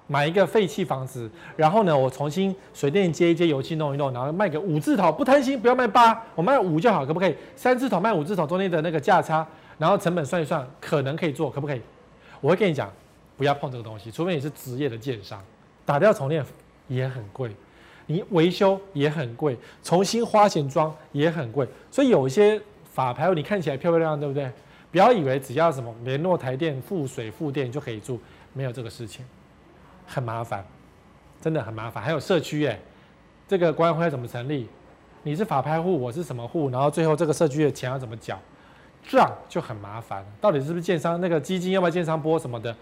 [0.07, 7.37] 买一个废弃房子，然后呢，我重新水电接一接，油漆弄一弄，然后卖个五字头，不贪心，不要卖八，我卖五就好，可不可以？
[7.55, 9.47] 三字头卖五字头中间的那个价差，
[9.77, 11.83] 然后成本算一算，可能可以做，可不可以？
[12.41, 12.91] 我会跟你讲，
[13.43, 15.43] 不要碰这个东西，除非你是职业的建商，
[15.85, 16.45] 打掉重练
[16.87, 17.51] 也很贵，
[18.07, 24.49] 你维修也很贵，重新花钱装也很贵，所以有一些法拍你看起来漂漂亮亮，对不对？
[24.93, 28.21] 不要以为只要什么联络台电付水付电就可以住，
[28.53, 29.27] 没有这个事情，
[30.07, 30.65] 很麻烦，
[31.41, 32.01] 真的很麻烦。
[32.01, 32.81] 还有社区耶，
[33.49, 34.69] 这个管委会怎么成立？
[35.25, 36.71] 你是法拍户，我是什么户？
[36.71, 38.39] 然后最后这个社区的钱要怎么缴？
[39.03, 40.25] 这样就很麻烦。
[40.41, 42.73] 到底是不是建商那个基金要不要建商拨什么的，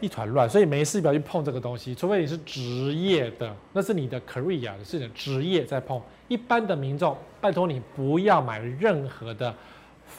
[0.00, 0.48] 一团乱。
[0.48, 6.00] 所以没事不要去碰这个东西，除非你是职业的，那是你的 career，是你的职业在碰。
[6.28, 9.54] 一般的民众，拜托你不要买任何的。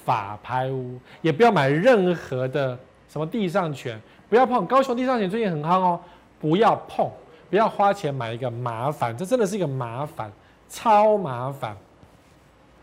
[0.06, 4.66] 法拍屋也不要买任何的什么地上权，不要碰。
[4.66, 6.00] 高雄地上权最近很夯哦，
[6.40, 7.12] 不要碰，
[7.50, 10.32] 不要花钱买一个麻烦，这真的是一个麻烦，
[10.70, 11.76] 超麻烦。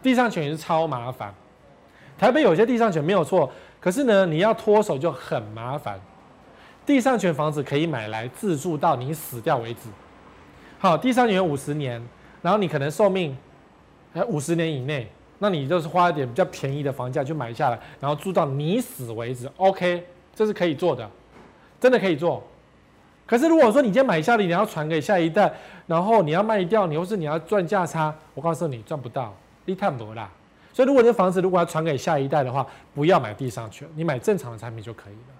[0.02, 1.34] 地上权也是超麻烦。
[2.18, 5.98] 台北有些地上权没有错，可是呢，你要脱手就很麻烦。
[6.88, 9.90] 地上权房子可以买来自住到你死掉为止。
[10.78, 12.02] 好，地上权五十年，
[12.40, 13.36] 然后你可能寿命
[14.14, 15.06] 还五十年以内，
[15.38, 19.46] 那你就是花一点比较便宜的房价去买下来，然后住到你死为止。
[19.58, 20.02] OK，
[20.34, 21.06] 这是可以做的，
[21.78, 22.42] 真的可以做。
[23.26, 25.52] 可是如果说你今天买下来，你要传给下一代，
[25.86, 30.30] 然后你要卖掉，你或是你要赚价差，我告诉你赚不到，你太多啦。
[30.72, 35.34] 所以如果你的房子如果要传给下一代的话，不要买地上权，你买正常的产品就可以了。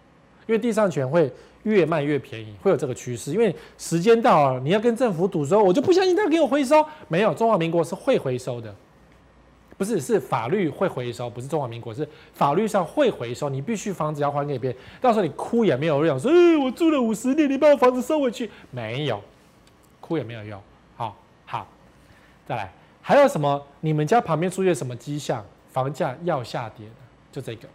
[0.49, 1.31] 因为地上权会
[1.65, 3.31] 越卖越便宜，会有这个趋势。
[3.33, 6.83] 因为时间到了，你要跟政府赌说，我就不相信他给我回收。
[7.07, 8.75] 没有，中华民国是会回收的，
[9.77, 13.51] 不是，是法律会回收，不是中华民国，是法律上会回收。
[13.51, 19.23] 你必须房子要还给别人，到时候你哭也没有用，说，哎，我住了五十年，你把我房子收回去，没有，
[20.01, 20.59] 哭也没有用。
[20.97, 21.69] 好，好，
[22.47, 23.63] 再来，还有什么？
[23.81, 25.45] 你们家旁边出现什么迹象？
[25.71, 26.93] 房价要下跌的，
[27.31, 27.69] 就这个。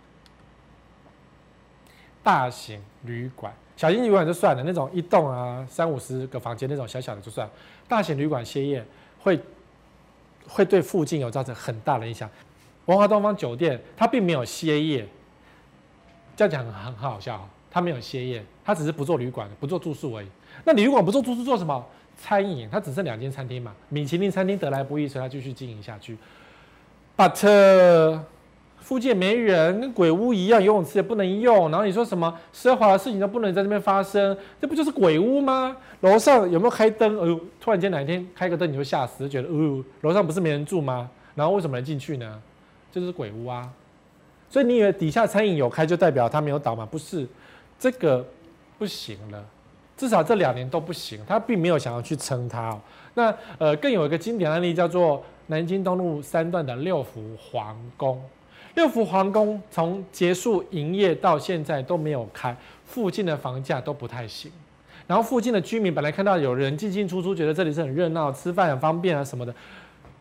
[2.24, 7.48] 大型旅馆、小型旅馆就算了，那种一栋啊三五十个房间那种小小的就算。
[7.88, 8.84] 大型旅馆歇业
[9.20, 9.40] 会
[10.48, 12.30] 会对附近有造成很大的影响。
[12.86, 15.08] 文华东方酒店它并没有歇业，
[16.36, 20.28] 这样讲很很好笑，它没有歇业，它只是不做旅馆，不做住宿而已。
[20.64, 21.86] 那旅馆不做住宿做什么？
[22.16, 26.16] 餐饮，它只剩两间餐厅嘛，米其林餐厅得来不易，所以它继续经营下去。
[27.18, 28.20] But
[28.84, 31.72] 附近没人，跟鬼屋一样，游泳池也不能用。
[31.72, 35.76] 然后你说什么奢华的事情都不能在这边发生，这不就是鬼屋吗？
[36.02, 37.18] 楼上有没有开灯？
[37.18, 41.10] 哎呦，突然间哪一天开个灯，你会吓死，觉得哦，楼上不是没人住吗？
[41.34, 42.42] 然后为什么能进去呢？
[42.92, 43.68] 就是鬼屋啊！
[44.50, 46.86] 所以你以为底下餐饮有开就代表它没有倒吗？
[46.86, 47.26] 不是，
[47.80, 48.24] 这个
[48.78, 49.44] 不行了，
[49.96, 51.20] 至少这两年都不行。
[51.26, 52.82] 他并没有想要去撑它哦。
[53.14, 58.22] 那呃，更有一个经典案例叫做南京东路三段的六福皇宫。
[58.76, 62.56] 六福皇宫从结束营业到现在都没有开，
[62.86, 64.52] 附近的房价都不太行。
[65.06, 69.54] 然后附近的居民本来看到有人进进出出，觉得这里是很热闹，吃饭很方便啊什么的，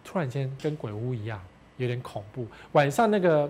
[0.04, 1.40] 突然间跟鬼屋一样，
[1.76, 2.46] 有点恐怖。
[2.72, 3.48] 晚上那个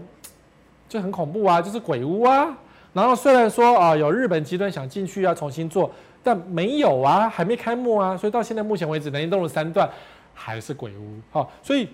[0.88, 2.57] 就很恐怖啊，就是鬼屋啊。
[2.93, 5.91] 然后虽然说啊有日本集团想进去要重新做，
[6.23, 9.91] 但没有啊，还没开幕啊，所以到现在目前为止，南京东路三段
[10.35, 11.19] 还是鬼屋。
[11.31, 11.88] 好，所以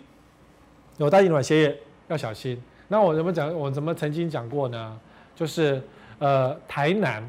[0.97, 2.61] 有大型旅歇业要小心。
[2.89, 3.55] 那我怎么讲？
[3.55, 4.99] 我怎么曾经讲过呢？
[5.37, 5.81] 就是，
[6.19, 7.23] 呃，台南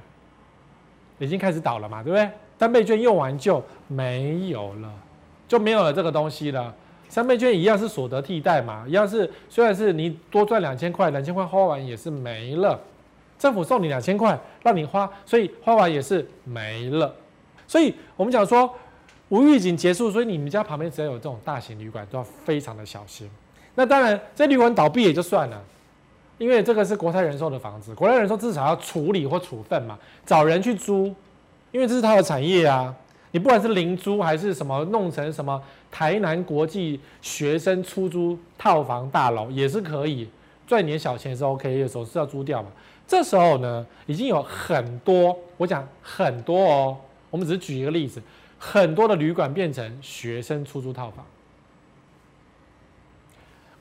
[1.20, 2.30] 已经开始倒了嘛，对不对？
[2.58, 4.92] 三倍券用完就没有了，
[5.48, 6.74] 就没有了这个东西了。
[7.08, 12.80] 三倍券一样是所得替代嘛，一样是虽然是你多赚两千块，两千块花完也是没了。
[13.38, 17.14] 政府送你两千块让你花，所以花完也是没了。
[17.68, 18.70] 所以我们讲说，
[19.30, 23.30] 无预警结束，所以你们家旁边只要有这种大型旅馆，都要非常的小心。
[23.80, 25.64] 那当然，这旅馆倒闭也就算了，
[26.38, 31.16] 因为这个是国泰人寿的房子，国泰人寿至少要处理或处分嘛，找人去租，
[31.72, 32.94] 因为这是他的产业啊。
[33.32, 40.28] 你不管是零租还是什么，弄成什么台南国际学生出租套房大楼也是可以
[40.68, 42.68] 赚点小钱是 OK，的时候是要租掉嘛。
[43.08, 46.98] 这时候呢，已经有很多，我讲很多哦，
[47.30, 48.22] 我们只是举一个例子，
[48.58, 51.26] 很多的旅馆变成学生出租套房。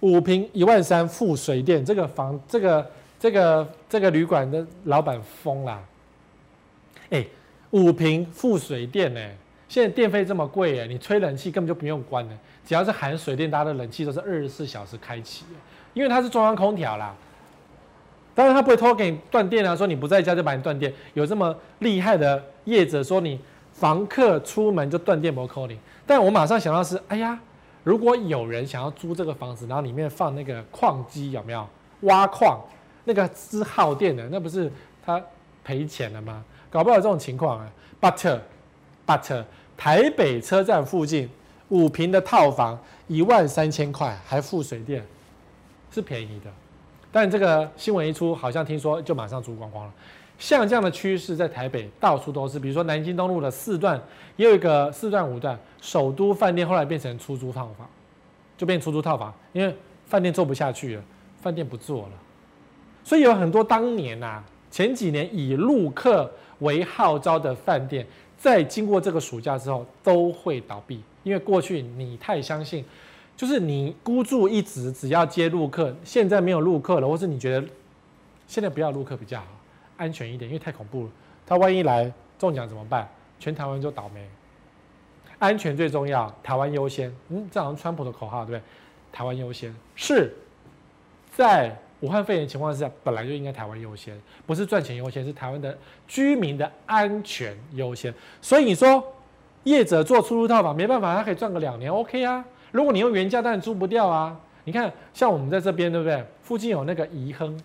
[0.01, 5.83] 五平一万三付水电，这个房这个这个这个旅馆的老板疯了。
[7.11, 7.27] 哎，
[7.71, 9.21] 五平付水电呢？
[9.69, 12.33] 现在电费这么贵哎，你吹冷气根本就不用关了，
[12.65, 15.45] 只要是含水电，大家的冷气都是二十四小时开启，
[15.95, 17.15] 因为它是中央空调啦。
[18.35, 20.93] 当然他不会偷给你断电啊，说你不在家就把你断电。
[21.15, 23.39] 有这么厉害的业者说你
[23.73, 27.39] 房客出门就断电不扣你，但我马上想到是，哎呀。
[27.89, 31.67] 如果有人想要租这个房子，然后里面放那个矿机，有没有
[32.03, 32.61] 挖矿？
[33.05, 34.71] 那个是耗电的，那不是
[35.03, 35.19] 他
[35.65, 36.45] 赔钱了吗？
[36.69, 37.73] 搞不好这种情况啊。
[37.99, 38.41] But
[39.07, 41.31] but 台北车站附近
[41.71, 45.03] 五坪的套房一万三千块，还付水电，
[45.91, 46.51] 是便宜的。
[47.11, 49.93] 但这个新闻一出，好像听说就马上租光光了。
[50.39, 54.01] 像这样的趋势在台北到处都是，比如说南京东路的四段
[54.37, 57.89] 也有一个四段五段首都饭店，后来变成出租套房，
[58.57, 61.03] 就变出租套房，因为饭店做不下去了，
[61.43, 62.13] 饭店不做了，
[63.03, 68.07] 所以有很多当年呐、前几年以陆客为号召的饭店，
[68.39, 72.85] 在经过这个暑假之后都会倒闭，因为过去你太相信，
[73.37, 77.67] 就是你孤注一掷，只要接陆客，现在没有陆客了，或是你觉得
[78.47, 79.47] 现在不要陆客比较好。
[79.99, 81.11] 安全一点，因为太恐怖了，
[81.47, 83.07] 他万一来中奖怎么办？
[83.39, 84.27] 全台湾就倒霉。
[85.39, 87.15] 安全最重要，台湾优先。
[87.29, 88.63] 嗯，这好像川普的口号，对不对？
[89.13, 90.35] 台湾优先是
[91.31, 98.13] 在武汉肺炎情况之下，本来就应该台湾优先，不是赚钱优先，是台湾的居民的安全优先。
[98.41, 99.03] 所以你说
[99.65, 102.45] 业者做出租套房没办法，他可以赚个两年，OK 啊？
[102.73, 104.39] 如果你用原价，当然租不掉啊。
[104.65, 106.23] 你看，像我们在这边，对不对？
[106.43, 107.59] 附近有那个颐亨，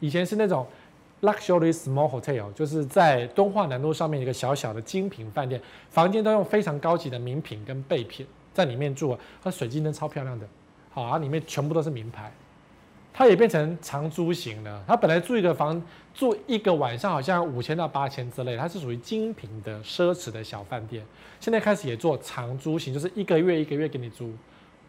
[0.00, 0.66] 以前是那种
[1.20, 10.46] luxury small hotel，就是在敦化南路上面一个小小的精品饭店，房间都用非常高级的名品跟备品在里面住，它水晶灯超漂亮的，
[10.90, 12.32] 好啊，里面全部都是名牌，
[13.12, 14.84] 它也变成长租型的。
[14.86, 15.80] 它本来住一个房
[16.14, 21.04] 住一个晚上好像五千到八千之类，它是属于精品的奢侈的小饭店，
[21.40, 24.32] 现在开始也做长租型，就是一个月一个月给你租。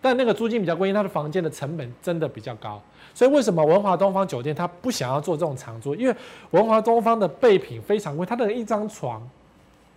[0.02, 2.82] 但那个租金比较贵，因为它的房间的成本真的比较高，
[3.20, 5.94] 所以为什么文华东方酒店它不想要做这种长租？
[5.94, 6.16] 因为
[6.52, 9.22] 文华东方的备品非常贵，它的一张床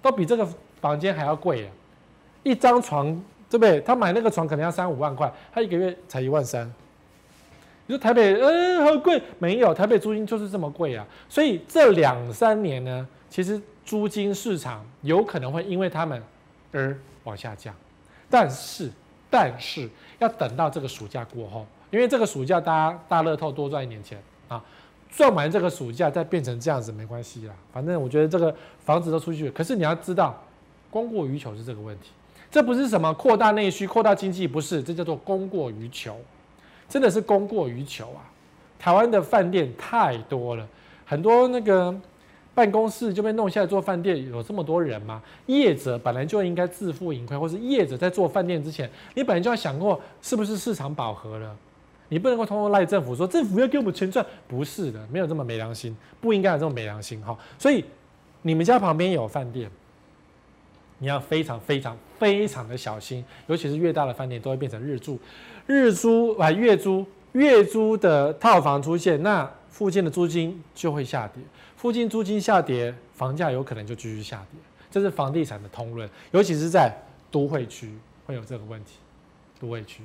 [0.02, 0.44] 都比这个
[0.80, 1.70] 房间还要贵啊！
[2.42, 3.14] 一张床
[3.48, 3.80] 对不对？
[3.82, 6.66] 他买那个床可能要三五万块，他一个月才一万三。
[7.86, 9.22] 你说台北嗯，好贵？
[9.38, 11.06] 没有，台北租金就是这么贵啊！
[11.28, 16.20] 所以这两三年呢，其实租金市场有可能会因为他们
[16.72, 17.72] 而往下降，
[18.28, 18.90] 但是。
[19.30, 24.60] 但是要等到这个暑假过后，因为这个暑假大家大乐透多赚一点钱啊，
[25.08, 27.54] 赚完这个暑假再变成这样子没关系啦。
[27.72, 28.52] 反正我觉得这个
[28.84, 30.42] 房子都出去，可是你要知道，
[30.90, 32.10] 供过于求是这个问题，
[32.50, 36.16] 这不是什么扩大内需、扩大经济，不是，这叫做供过于求，
[36.88, 38.24] 真的是供过于求啊！
[38.78, 40.66] 台湾的饭店太多了，
[41.06, 41.94] 很多那个。
[42.54, 45.22] 办公室就被弄下来做饭店，有这么多人吗？
[45.46, 51.56] 业者本来就应该自负盈亏，或是业者在做饭店之前，你本来就要想过是不是市场饱和了，
[52.12, 57.34] 你不能够通过赖政府说政府要给我们钱赚，不是的，没有这么没良心，不应该有这么没良心哈。
[57.58, 57.82] 所以
[58.42, 59.70] 你们家旁边有饭店，
[60.98, 65.18] 你要非常非常非常的小心，尤其是越大的饭店都会变成日租，
[65.66, 71.42] 日租啊月租，月租的套房出现，那附近的租金就会下跌。
[71.76, 76.94] 附近租金下跌，房价有可能就继续下跌，这是房地产的通论，尤其是在
[77.30, 77.90] 都会区
[78.26, 78.98] 会有这个问题。
[79.58, 80.02] 都会区，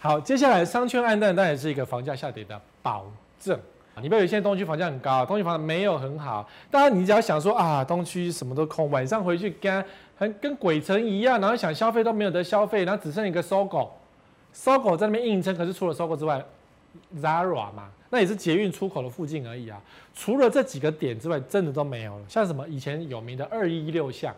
[0.00, 3.04] 好，接下来商圈暗淡，当然是一个房价下跌的保
[3.40, 3.58] 证。
[4.00, 6.48] 你不要以为现在东区房价很高，东区房价没有很好。
[6.70, 9.84] 当然，你只要想说啊，东区什么都空，晚上回去跟
[10.16, 16.44] 很跟鬼城一样，然后想消费都没有得消费，然后只剩一个 SOGO，SOGO 在那边硬撑，可是除了 SOGO 之外
[17.16, 17.88] ，Zara 嘛。
[18.10, 19.78] 那也是捷运出口的附近而已啊，
[20.14, 22.24] 除了这几个点之外，真的都没有了。
[22.28, 24.34] 像什么以前有名的二一六巷，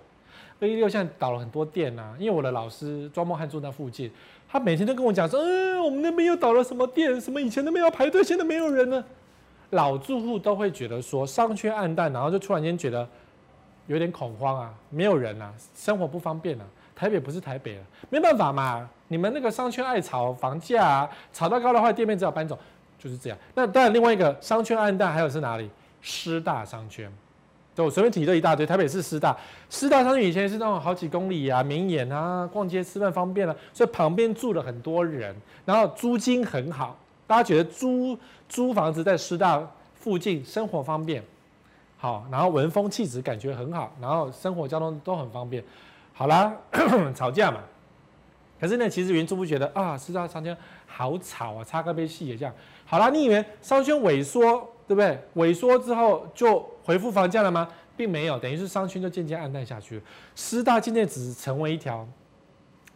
[0.60, 4.10] 二一六现在倒了很多店呐、因为我的老师庄梦汉住那附近，
[4.48, 9.04] 他每天都跟我讲说，嗯、我们那边又倒了什么店，什么以前那边要排队，现在没有人了。
[9.70, 13.08] 老住户都会觉得说商圈暗淡，然后就突然间觉得
[13.86, 16.64] 有点恐慌啊，没有人啊，生活不方便啊。
[16.94, 22.58] 台北不是台北了，没办法嘛，你们那个商圈爱炒房价啊，炒到高的话，店面只好搬走。
[22.98, 23.38] 就是这样。
[23.54, 25.70] 那当然，另外一个商圈暗淡，还有是哪里？
[26.02, 27.10] 师大商圈，
[27.74, 28.66] 就我随便提了一大堆。
[28.66, 29.36] 台北市师大，
[29.68, 39.62] 师大商圈以前是那种好几公里啊，明眼啊，逛街吃饭方便啊，所以旁边住了很多人，然后租金很好，大家觉得租租房子在师大
[39.94, 41.22] 附近生活方便，
[41.96, 45.62] 好，然后文风气质感觉很好，然后生活交通都很方便。
[46.12, 46.52] 好啦，
[47.14, 47.60] 吵架嘛。
[48.60, 50.54] 可是呢，其实原住不觉得啊，师大商圈
[50.86, 52.54] 好吵啊，插个杯戏也这样。
[52.84, 55.18] 好啦，你以为商圈萎缩，对不对？
[55.36, 56.58] 萎缩之后就
[56.90, 57.68] 恢复房价了吗？
[57.96, 60.02] 并没有，等于是商圈就渐渐暗淡下去。
[60.34, 62.04] 师大渐渐只成为一条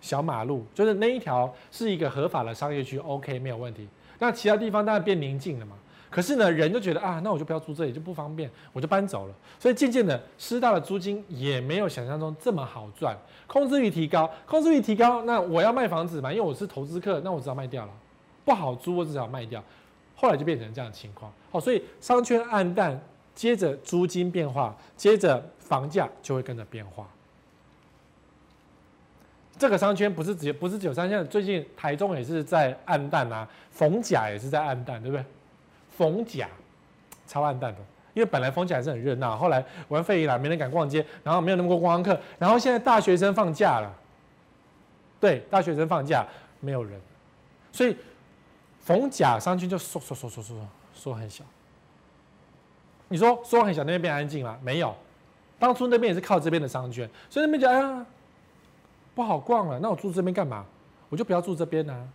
[0.00, 3.88] 小马路，就是那一条是一个合法的商业区，OK，没有问题。
[4.18, 5.76] 那其他地方当然变宁静了嘛。
[6.10, 9.34] 可是呢，人就觉得啊，那我就不要住这里，就不方便，我就搬走了。
[9.60, 13.16] 所以渐渐的，师大的租金也没有想象中这么好赚。
[13.46, 17.92] 空置率提高，空置率提高，那我要卖房子嘛，因为我是投资客，那我只好卖掉了。
[18.44, 19.62] 不好租，我只好卖掉。
[20.16, 21.32] 后来就变成这样的情况。
[21.52, 23.00] 好，所以商圈暗淡，
[23.34, 27.08] 接着租金变化，接着房价就会跟着变化。
[29.56, 35.24] 这个商圈不是只有不是只有商圈，最近台中也是在暗淡啊，逢甲也是在暗淡，对不对？
[35.96, 36.48] 逢甲
[37.26, 37.78] 超暗淡的，
[38.14, 43.94] 因为本来逢甲还是很热闹，后来玩肺炎了，没人敢逛街，然后没有那么多观光客，然后现在大学生放假了，
[45.20, 46.26] 对，大学生放假
[46.58, 47.00] 没有人，
[47.70, 47.96] 所以
[48.80, 51.44] 逢甲商圈就缩缩缩缩缩缩很小。
[53.14, 54.58] 你说说很小，那边变安静了？
[54.60, 54.92] 没有，
[55.56, 58.04] 当初那边也是靠这边的商圈，所以那边讲哎呀
[59.14, 60.66] 不好逛了，那我住这边干嘛？
[61.08, 62.08] 我就不要住这边啊，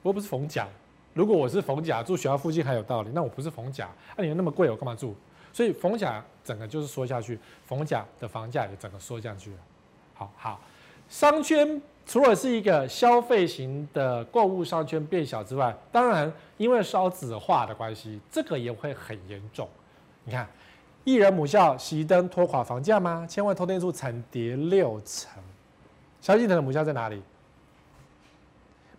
[0.00, 0.66] 我又不是逢甲。
[1.12, 5.14] 如果我是逢甲住学校附近还有道理，那我不是逢甲，那、啊、你们那么贵，我干嘛住？
[5.52, 9.58] 所以逢甲整个就是缩下去，逢甲的房价也整个缩下去了。
[10.14, 10.60] 好好，
[11.06, 19.68] 商圈除了是一个消费型的购物商圈变小之外，当然因为少子化的关系，这个也会很严重。
[20.24, 20.48] 你看，
[21.04, 23.26] 一人母校熄灯拖垮房价吗？
[23.28, 25.30] 千万透天厝惨跌六成。
[26.20, 27.22] 萧敬腾的母校在哪里？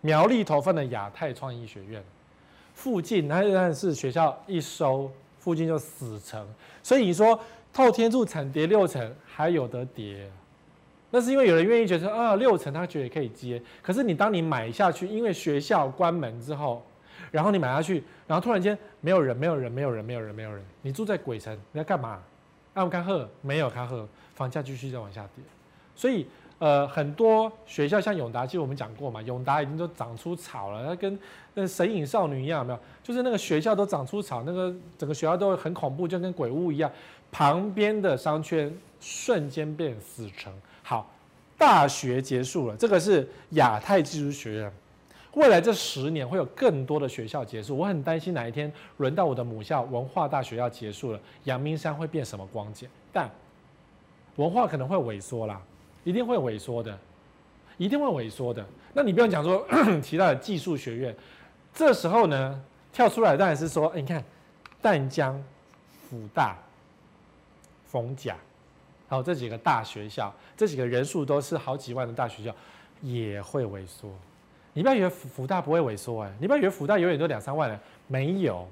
[0.00, 2.00] 苗栗头份的亚太创意学院
[2.74, 6.46] 附近，那但是学校一收，附近就死城。
[6.82, 7.38] 所以你说
[7.72, 10.30] 透天厝惨跌六成，还有得跌？
[11.10, 13.60] 那是因为有人愿意觉得啊，六成他觉得可以接。
[13.82, 16.84] 可是你当你买下去，因为学校关门之后，
[17.36, 22.20] 然后你买下去，然后突然间没有人，没有人，没有人，没有人，没有人，你住在鬼城，你在干嘛？
[22.74, 25.44] 按开贺没有开贺，房价继续在往下跌。
[25.94, 26.26] 所以。
[26.58, 31.18] 呃，很多学校像永达，其实我们讲过嘛，永达已经都长出草了，它跟
[31.52, 32.78] 那神隐少女一样，有没有？
[33.02, 36.90] 就是那个学校都长出草，那个整个学校都很恐怖，就跟鬼屋一样。
[37.30, 40.50] 旁边的商圈瞬间变死城。
[40.82, 41.12] 好，
[41.58, 44.72] 大学结束了，这个是亚太技术学院。
[45.36, 52.88] 未来这十年会有更多的学校结束，我很担心哪一天轮到我的母校文化大学要结束了，阳明山会变什么光景？
[53.12, 53.30] 但
[54.36, 55.60] 文化可能会萎缩啦。
[56.04, 56.96] 一定会萎缩的，
[57.78, 58.64] 一定会萎缩的。
[58.94, 59.66] 那你不用讲说
[60.00, 61.14] 其他的技术学院，
[61.74, 64.24] 这时候呢跳出来当然是说，你看
[64.80, 65.42] 淡江、
[66.08, 66.56] 辅大、
[67.86, 68.36] 逢甲，
[69.08, 72.54] 还有这几个大学校，这几个人数都是好几万的大学校，
[73.02, 74.08] 也会萎缩。
[74.76, 78.68] 你不要以为福大不会萎缩哎，你不要以为福大永远都两三万人，没有，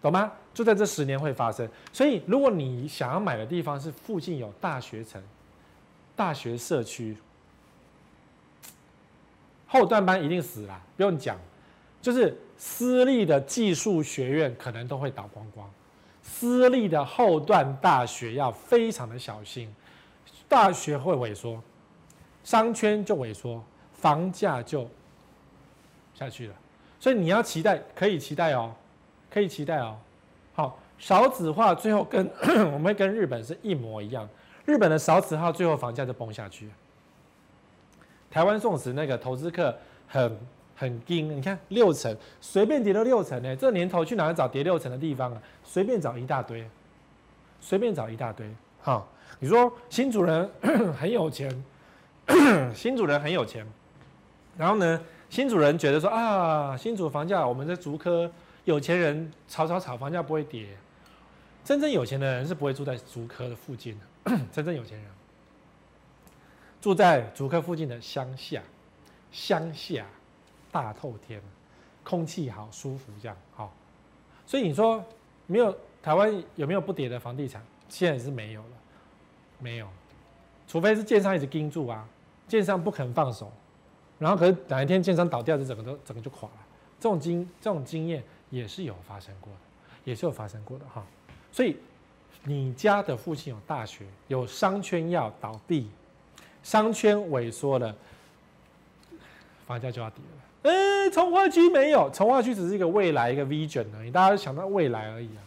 [0.00, 0.32] 懂吗？
[0.54, 1.68] 就在这十年会发生。
[1.92, 5.22] 所以如果你想要买的地方是附近有大学城。
[6.16, 7.14] 大学社区
[9.66, 11.36] 后段班一定死了，不用讲，
[12.00, 15.70] 就是私立的技术学院可能都会倒光光，
[16.22, 19.70] 私立的后段大学要非常的小心，
[20.48, 21.62] 大学会萎缩，
[22.42, 23.62] 商圈就萎缩，
[23.98, 24.88] 房价就
[26.14, 26.54] 下去了，
[27.00, 28.72] 所以你要期待，可以期待哦，
[29.30, 29.96] 可以期待哦。
[30.54, 32.26] 好，少子化最后跟
[32.72, 34.28] 我们会跟日本是一模一样。
[34.64, 36.68] 日本的少子化，最后房价就崩下去。
[38.30, 39.76] 台湾宋时那个投资客
[40.08, 40.38] 很
[40.74, 43.54] 很惊，你看六成，随便跌到六成呢。
[43.56, 45.40] 这年头去哪里找跌六成的地方啊？
[45.64, 46.68] 随便找一大堆，
[47.60, 48.46] 随便找一大堆。
[48.80, 50.50] 好，你说新主人
[50.98, 51.64] 很有钱，
[52.74, 53.66] 新主人很有钱，
[54.56, 58.30] 然后呢，新主人觉得说啊，新主房价，我们在竹科
[58.64, 60.68] 有钱人炒炒炒，房价不会跌。
[61.64, 64.38] 真正有钱的人是不会住在竹科的附近的。
[64.52, 65.06] 真正有钱人
[66.80, 68.62] 住在竹科附近的乡下，
[69.32, 70.06] 乡下
[70.70, 71.40] 大透天，
[72.04, 73.72] 空气好舒服，这样好。
[74.46, 75.04] 所以你说
[75.46, 77.60] 没有台湾有没有不跌的房地产？
[77.88, 78.68] 现在是没有了，
[79.58, 79.88] 没有，
[80.66, 82.06] 除非是建商一直盯住啊，
[82.48, 83.52] 建商不肯放手，
[84.18, 86.56] 然后可是哪一天建商倒掉，就整个都整个就垮了。
[86.98, 89.58] 这种经这种经验也是有发生过的，
[90.04, 91.04] 也是有发生过的哈。
[91.52, 91.76] 所以。
[92.48, 95.90] 你家的附近有大学，有商圈要倒闭，
[96.62, 97.92] 商圈萎缩了，
[99.66, 100.70] 房价就要跌了。
[100.70, 105.42] 哎，重划区没有，从化区只是一个未来一个 vision 而已，大家都想到未来而已啊，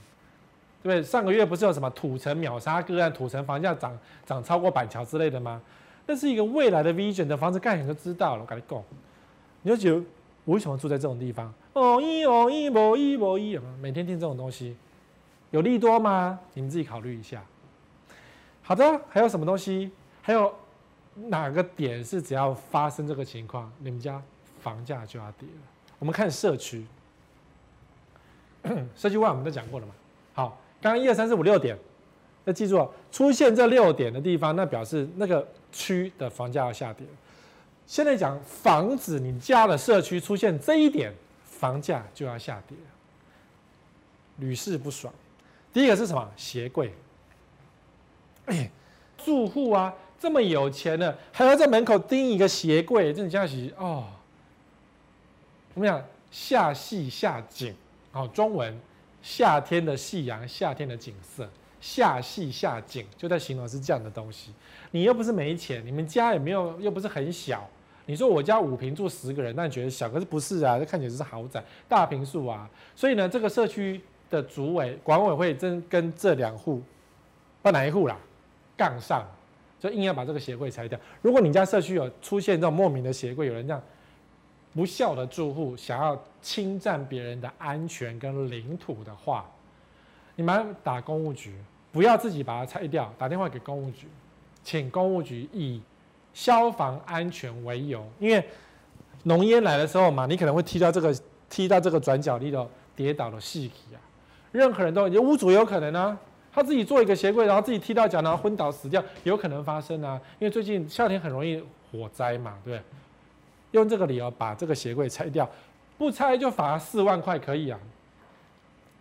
[0.84, 1.02] 对不对？
[1.02, 5.62] 上个月不是有什么土城秒杀个案，土城房价涨涨超过板桥之类的吗？
[6.10, 8.42] 那是一个未来的 vision 的房子盖，你就知道了。
[8.42, 8.84] 我跟你讲，
[9.62, 9.98] 你就觉得
[10.44, 11.54] 我为什么住在这种地方？
[11.74, 14.76] 哦一哦一模一模一，每天听这种东西。
[15.52, 16.40] 有利多吗？
[16.56, 17.44] 你们自己考虑一下。
[18.64, 19.92] 好的，还有什么东西？
[20.24, 20.52] 还有
[21.14, 24.20] 哪个点是只要发生这个情况，你们家
[24.62, 25.62] 房价就要跌了？
[26.00, 26.88] 我们看社区，
[28.98, 29.94] 社区外我们都讲过了嘛。
[30.34, 31.78] 好，刚刚一二三四五六点，
[32.46, 37.06] 要记住哦，出现这六点的地方，那表示那个区的房价要下跌。
[37.86, 41.14] 现在讲房子，你家的社区出现这一点，
[41.44, 42.78] 房价就要下跌，
[44.38, 45.14] 屡试不爽。
[45.74, 46.32] 第一个是什么？
[46.36, 46.94] 鞋柜。
[48.46, 48.70] 哎，
[49.18, 54.08] 住户啊，这么有钱的，还要在门口钉一个鞋柜，这叫是哦。
[55.74, 57.76] 我们讲夏夕夏景，
[58.12, 58.80] 哦，中文
[59.22, 61.50] 夏天的夕阳，夏天的景色，
[61.80, 64.54] 夏夕夏景就在形容是这样的东西。
[64.92, 67.68] 你又不是没钱，你们家也没有，又不是很小。
[68.06, 70.80] 你说我家五平住十个人，那你觉得小，可是不是啊？
[70.80, 72.70] 这看起来是豪宅，大平数啊。
[72.96, 74.02] 所以呢，这个社区。
[74.32, 76.84] 的主委管委会真跟这两户，
[77.64, 78.16] 不哪一户啦，
[78.78, 79.28] 杠上，
[79.80, 81.00] 就硬要把这个鞋柜拆掉。
[81.24, 83.82] 如果你家社区有出现这种莫名的鞋柜，有人这样
[84.76, 89.50] 不孝的住户想要侵占别人的安全跟领土的话，
[90.40, 91.54] 你们打公务局，
[91.92, 94.08] 不要自己把它拆掉，打电话给公务局，
[94.64, 95.82] 请公务局以
[96.34, 98.42] 消防安全为由，因为
[99.24, 101.14] 浓烟来的时候嘛，你可能会踢到这个
[101.50, 102.66] 踢到这个转角里头
[102.96, 104.00] 跌倒的细体啊，
[104.54, 106.18] 任何人都有屋主有可能啊，
[106.54, 111.62] 他自己做一个鞋柜，然后自己踢到脚，然后昏倒死掉，有可能发生啊，因为最近夏天很容易
[111.92, 112.84] 火灾嘛，对不对？
[113.72, 115.50] 用这个理由把这个鞋柜拆掉，
[115.98, 117.78] 不拆就罚四万块可以啊。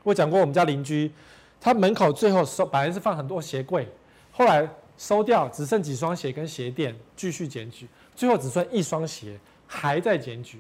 [0.09, 1.13] 我讲过，我们家邻居，
[1.61, 3.87] 他门口最后收，本来是放很多鞋柜，
[4.33, 7.87] 后来收掉，只剩几双鞋跟鞋垫，继续检举，
[8.17, 10.59] 最后只剩一双鞋，还在检举，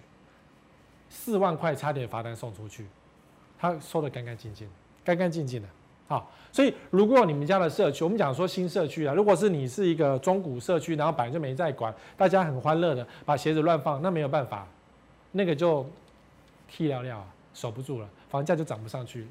[1.08, 2.86] 四万块差点罚单送出去，
[3.58, 4.68] 他收得干干净净，
[5.02, 5.68] 干干净净的。
[6.08, 14.66] 好，所以如果你们家的社区，我们讲说新社区啊，如果是你是一个中古社区，然后本来就没在管，大家很欢乐的把鞋子乱放，那没有办法，
[15.32, 15.86] 那个就
[16.66, 18.08] 踢了了，守不住了。
[18.30, 19.26] 房价就涨不上去，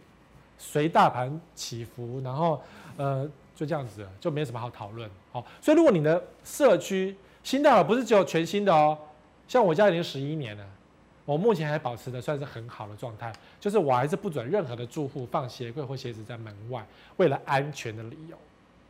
[0.57, 2.61] 随大盘起伏，然后
[2.97, 5.09] 呃就这样子，就没什么好讨论。
[5.31, 8.97] 好，所以如果你的社区新大楼不是只有全新的哦，
[9.47, 10.65] 像我家已经十一年了，
[11.25, 16.85] 我目前还保持的算是很好的状态，就是我还是不准任何的住户放鞋柜或鞋子在门外，
[17.17, 18.37] 为了安全的理由。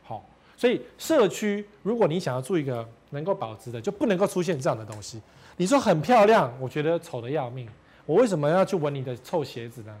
[0.02, 0.24] 好，
[0.56, 5.20] 所以社区如果你想要住一个能够保值的，就不能够出现这样的东西。
[5.56, 7.68] 你说很漂亮，我觉得丑得要命。
[8.06, 9.94] 我为什么要去闻你的臭鞋子呢？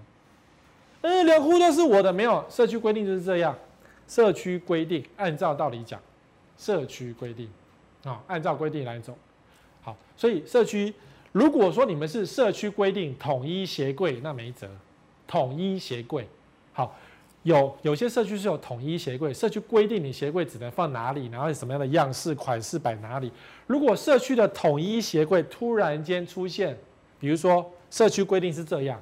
[1.00, 3.56] 嗯，两户都是我的，没有社区规定就是这样。
[4.08, 6.00] 社区规定按照道理讲，
[6.56, 7.48] 社区规定
[8.04, 9.16] 啊，按照规定来走。
[9.82, 10.92] 好，所以社区
[11.30, 14.68] 如果说你们是社区规定统一鞋柜，那没辙。
[15.26, 16.26] 统一鞋柜，
[16.72, 16.96] 好，
[17.42, 23.30] 有有些社区是有统一鞋柜，社区规定你鞋柜只能放哪里，然后什么样的样式款式摆哪里。
[23.66, 26.76] 如果社区的统一鞋柜突然间出现，
[27.20, 27.64] 比如说。
[27.90, 29.00] 社区规定是这样，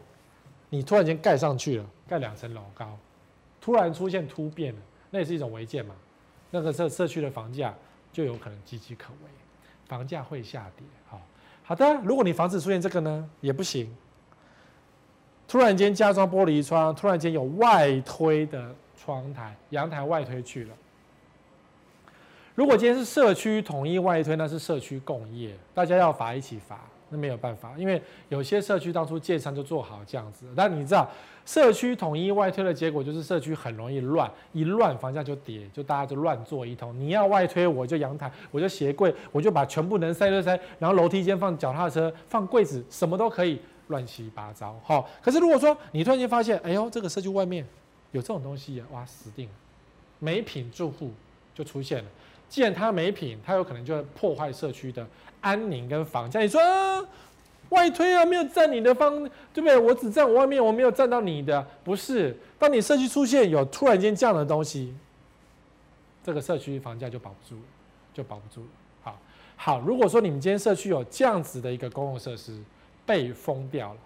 [0.69, 2.99] 你突然间盖上去了，盖两层楼高，
[3.61, 5.95] 突然出现突变了，那也是一种违建嘛？
[6.51, 7.75] 那个社社区的房价
[8.13, 9.31] 就有可能岌岌可危，
[9.87, 10.87] 房价会下跌。
[11.09, 11.21] 好，
[11.65, 13.95] 好的，如果你房子出现这个呢，也不行。
[15.49, 20.75] 突然间加装玻璃窗，突然间有外推的窗台，阳台外推去了。
[22.57, 26.81] 如果今天是社区统一外推，那是社区共业，大家要罚一起罚。
[27.09, 31.09] 那没有办法，因为有些社区当初建商就做好这样子，但你知道，
[31.45, 36.99] 社区统一外推的结果就是社区很容易乱，一乱房价就跌，就大家就乱做一通。
[36.99, 44.77] 你要外推，我就阳台，我就鞋柜，我就把全部能塞就塞，然后楼梯间放脚踏车，放柜子，什么都可以，乱七八糟。
[44.83, 47.65] 好，可是如果说你突然间发现，哎呦，这个社区外面
[48.11, 49.55] 有这种东西，哇，死定了，
[50.19, 51.13] 没品住户
[51.55, 52.11] 就出现了。
[52.49, 55.05] 既然他没品，他有可能就会破坏社区的
[55.47, 56.41] 安宁跟房价。
[56.41, 57.07] 你说、啊、
[57.69, 59.23] 外推啊，没有占你的方，
[59.55, 59.79] 对不对？
[59.79, 61.65] 我只占我外面，我没有占到你的。
[61.85, 64.93] 不是，当你社区出现有突然间这样的东西，
[66.25, 67.61] 这个社区房价就保不住，
[68.13, 68.67] 就保不住了。
[69.03, 69.19] 好，
[69.57, 72.61] 好，如果说你们今天社区有这样子的一个公共设施
[73.07, 74.01] 被封掉了，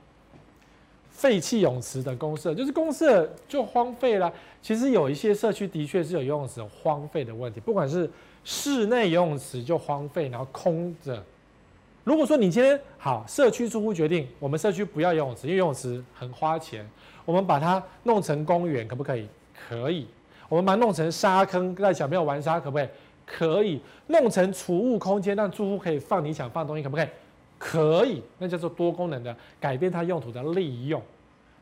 [1.10, 4.30] 废弃泳池的公设，就是公设就荒废了。
[4.60, 8.10] 其实有一些社区的确是有游泳池荒废的问题，不管是。
[8.44, 11.22] 室内游泳池就荒废，然后空着。
[12.02, 16.88] 如果说你今天好，社区住户决定，我们社区不要游泳池，因为游泳池很花钱，
[17.24, 19.28] 我们把它弄成公园，可不可以？
[19.68, 20.06] 可以。
[20.48, 22.88] 我们把它弄成沙坑，让小朋友玩沙，可不可以？
[23.26, 23.80] 可以。
[24.08, 27.08] 弄成储物空间，让住户可以放你想放东西，可不可以？
[27.58, 28.22] 可以。
[28.38, 31.00] 那叫做多功能的，改变它用途的利用，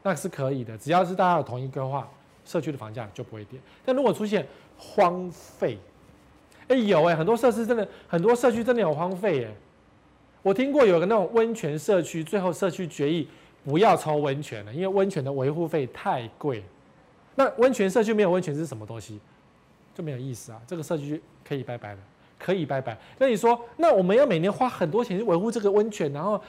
[0.02, 0.78] 那是可以的。
[0.78, 2.08] 只要是大家有同意规划，
[2.44, 3.58] 社区的房价就不会跌。
[3.84, 4.46] 但如果出现
[4.78, 5.76] 荒废，
[6.68, 9.50] 哎、有哎、很多设施真的，很多社区真的有荒废哎。
[10.42, 13.28] 我听过有个那种温泉社区，最后社区决议
[13.64, 16.62] 不要抽温泉了，因为温泉的维护费太贵。
[17.34, 19.18] 那温泉社区没有温泉是什么东西？
[19.94, 20.60] 就没有意思啊。
[20.66, 21.98] 这个社区可以拜拜了，
[22.38, 22.96] 可以拜拜。
[23.18, 26.40] 那你说，那我们要每年花很多钱去维护这个温泉，然后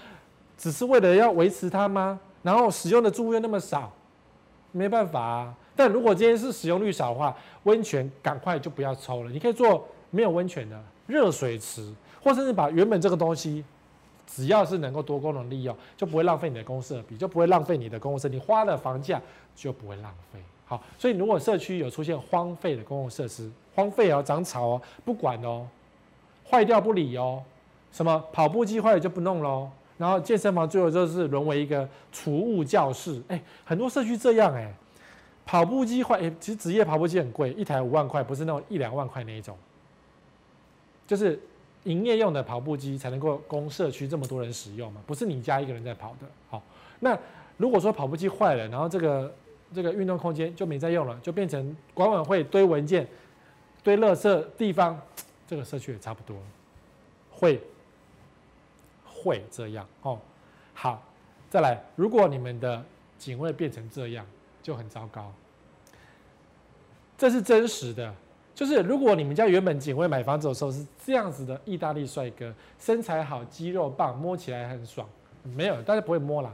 [0.57, 2.20] 只是为了要维持它吗？
[2.43, 3.91] 然后使用的住户又那么少，
[4.72, 5.55] 没办法啊。
[5.76, 9.88] 但如果今天是使用率少的话，温泉赶快就不要抽了，你可以做。
[10.12, 13.64] 没有温泉的热水池，或甚至把原本这个东西，
[14.28, 19.22] 只要是能够多功能利用，就不会浪费你的公设比，就不会浪费你的公设，你花的房价
[19.55, 20.39] 就不会浪费。
[20.66, 25.68] 好，所以如果社区有出现荒废的公共设施，荒废哦，长草哦，不管哦，
[26.47, 27.41] 坏掉不理哦，
[27.91, 34.72] 什么跑步机坏了就不弄喽，然后健身房最后就是沦为一个储物教室，哎，很多社区这样哎，
[35.43, 39.57] 跑步机坏，哎，其实职业跑步机很贵，一台五万块，不是那种一两万块那一种。
[41.10, 41.39] 就是
[41.86, 46.28] 营业用的跑步机才能够供社区这么多人使用嘛，不是你家一个人在跑的。
[46.51, 46.62] 好，
[46.99, 47.18] 那
[47.57, 49.34] 如果说跑步机坏了，然后这个
[49.74, 53.07] 这个运动空间就没再用了，就变成管委会堆文件、
[53.82, 55.01] 堆垃圾地方，
[55.47, 56.38] 这个社区也差不多，
[57.32, 57.60] 会
[59.03, 60.20] 会这样哦。
[60.76, 61.03] 好，
[61.49, 62.86] 再来，如果你们的
[63.18, 64.24] 警卫变成这样，
[64.62, 65.34] 就很糟糕。
[67.18, 68.14] 这是真实的，
[68.60, 75.07] 就是如果你们家原本警卫买房子的时候是这样子的，意大利帅哥，身材好，肌肉棒，摸起来很爽，
[75.55, 76.53] 没有，大家不会摸啦。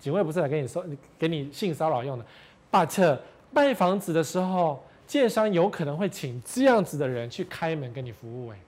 [0.00, 0.84] 警卫不是来给你收、
[1.16, 2.26] 给你性骚扰用的。
[2.72, 3.18] But
[3.52, 8.50] 卖房子的时候，建商有可能会请这样子的人去开门给你服务。
[8.50, 8.58] 哎，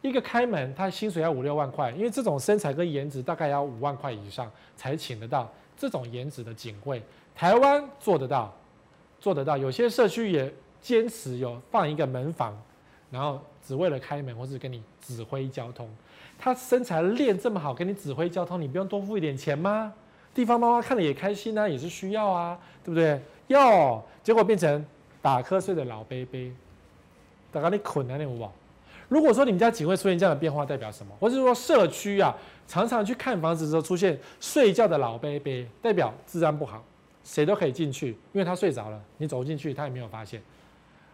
[0.00, 7.02] 一个开门，他薪水要五六万块，因为这种身材跟颜值大概要五万块以上才请得到这种颜值的警卫。
[7.34, 8.56] 台湾做得到，
[9.20, 10.50] 做得到，有些社区也。
[10.80, 12.56] 坚持有放一个门房，
[13.10, 15.88] 然后只为了开门或是跟你指挥交通。
[16.38, 19.92] 他身材练这么好，给你指挥交通，你不用多付一点钱吗？
[20.34, 23.18] 地方妈妈看了也开心啊，也是需要啊，对不对？
[23.48, 24.84] 哟，结果变成
[25.22, 26.52] 打瞌睡的老伯伯，
[27.50, 28.52] 大家你困啊，那五宝。
[29.08, 31.14] 如果说你们家警卫出现这样的变化，代表什么？
[31.18, 36.84] 或者说社区啊，常常去看房子的时候出现睡觉的老 baby，，代表治安不好，
[37.24, 40.42] 谁都可以进去，因为他睡着了，你走进去他也没有发现。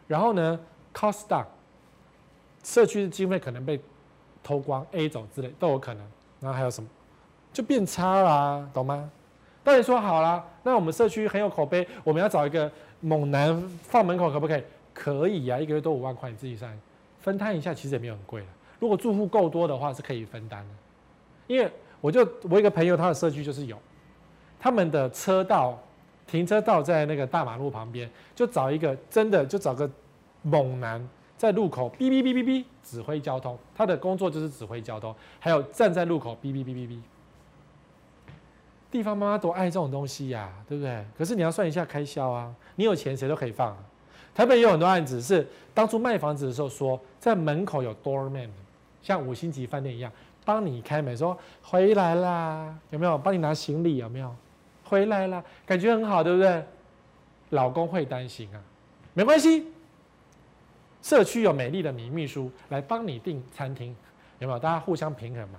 [0.07, 0.59] 然后呢
[0.94, 1.44] ，cost down，
[2.62, 3.80] 社区的经费可能被
[4.42, 6.05] 偷光、A 走之类都有可能。
[6.40, 6.88] 然后还有什么？
[7.53, 9.11] 就变差啦，懂吗？
[9.64, 14.64] 当你说好了，那我们社区很有口碑，我们要找一个猛男放门口，可不可以？
[14.92, 16.78] 可以呀、一个月多五万块，你自己算，
[17.20, 18.44] 分摊一下，其实也没有很贵。
[18.80, 20.70] 如果住户够多的话，是可以分担的。
[21.46, 23.78] 因为我就我一个朋友，他的社区就是有，
[24.59, 25.78] 他们的车道。
[26.33, 29.89] 停车道在那个大马路旁边，就找一个真的，就找个
[30.41, 31.07] 猛男
[31.37, 33.59] 在路口哔哔哔哔哔指挥交通。
[33.74, 36.99] 他的工作就是指挥交通，还有站在路口哔哔哔哔哔。
[38.91, 41.05] 地方妈妈多爱这种东西呀、啊，对不对？
[41.18, 43.76] 可是你要算一下开销啊，你有钱谁都可以放、啊。
[44.35, 48.49] 台北有很多案子是当初卖房子的时候说，在门口有 doorman，
[49.03, 50.11] 像五星级饭店一样，
[50.47, 53.18] 帮你开门说回来啦，有没有？
[53.18, 54.35] 帮你拿行李有没有？
[54.93, 56.62] 回来了，感觉很好，对不对？
[57.49, 58.61] 老公会担心啊，
[59.14, 59.68] 没关系。
[61.01, 63.97] 社区有美丽的女秘书来帮你订餐厅，
[64.38, 64.59] 有没有？
[64.59, 65.59] 大家互相平衡嘛。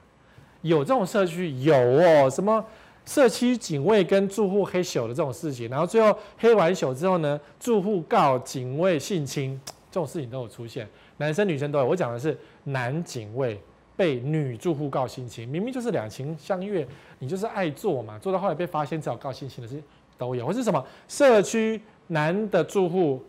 [0.61, 2.63] 有这种社区有哦，什么
[3.07, 9.59] 社区警卫跟住户黑咻的这种事情，然后最后黑完宿之后呢，住户告警卫性侵，
[9.89, 11.87] 这种事情都有出现，男生女生都有。
[11.87, 13.59] 我讲的是男警卫。
[13.95, 16.87] 被女住户告性侵，明明就是两情相悦，
[17.19, 19.81] 你就是爱做嘛，做到后来被发现只好告性侵的事
[20.17, 23.23] 都有，或是什么社区男的住户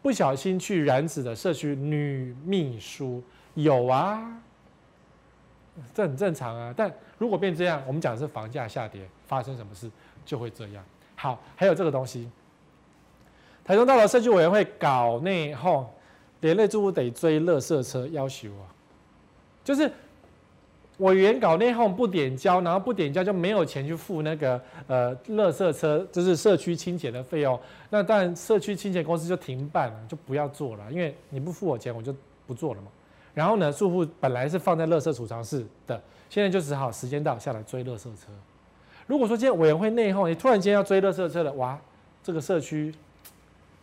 [0.00, 3.22] 不小心去染指的社区女秘书
[3.54, 4.40] 有啊，
[5.92, 6.72] 这很正常啊。
[6.76, 9.90] 但如果变这样，我们讲的是房价下跌，发生什么事
[10.24, 10.82] 就会这样。
[11.16, 12.30] 好，还有这个东西，
[13.64, 15.84] 台中大楼社区委员会搞内讧，
[16.40, 18.77] 连累住户得追垃圾车要求啊。
[19.68, 19.92] 就是
[20.96, 27.60] 委员搞内讧不点交，然后不点交就没有钱去付那个呃，垃圾车，就是社区清洁的费用。
[27.90, 32.16] 那当然，社区清洁公司就停办了，就不要做了，因为你不付我钱，我就
[32.46, 32.88] 不做了嘛。
[33.34, 36.00] 然后呢，住户本来是放在垃圾储藏室的，
[36.30, 38.32] 现在就只好时间到下来追垃圾车。
[39.06, 41.78] 如果说今天委员会内讧，你突然间要追垃圾车了，哇，
[42.22, 42.94] 这个社区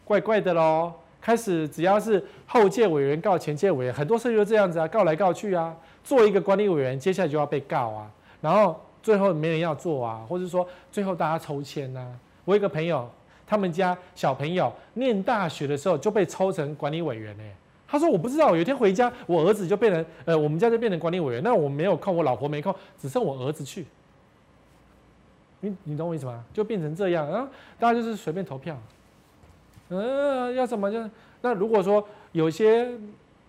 [0.03, 0.91] 怪怪的喽。
[1.25, 8.11] 开始只要是后届委员告前届委员，很多事就这样子啊，告来告去啊，做一个管理委员，接下来就要被告啊，
[8.41, 12.15] 然后最后没人要做啊，或者说最后大家抽签呐。
[12.43, 13.09] 我一个朋友，
[13.47, 17.43] 他们家小朋友念大学的时候就被抽成管理委员呢。
[17.87, 22.71] 他说我不知道，有一天回家，我儿子就变成呃，我们家就变成管理委员，那我没有空，我老婆没空，
[23.01, 23.83] 只剩我儿子去。
[25.61, 26.45] 你你懂我意思吗？
[26.53, 27.49] 就变成这样啊，
[27.79, 28.79] 大家就是随便投票。
[29.89, 31.09] 嗯，要怎么就？
[31.41, 32.89] 那如果说有些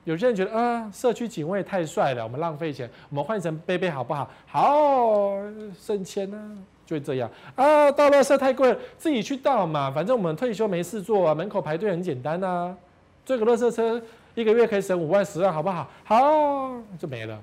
[0.04, 4.30] 有些人觉得啊，社区警卫太帅了，我们浪费钱，我们换成杯杯好不好？
[4.46, 5.32] 好，
[5.78, 7.90] 省钱呢，就这样啊。
[7.90, 12.76] 倒垃圾太贵了，自己去倒嘛，反正我们退休没事做啊，门口排队很简单呐。
[13.24, 14.00] 这个垃圾车
[14.34, 15.88] 一个月可以省五万十万，好不好？
[16.04, 17.36] 好，就没了，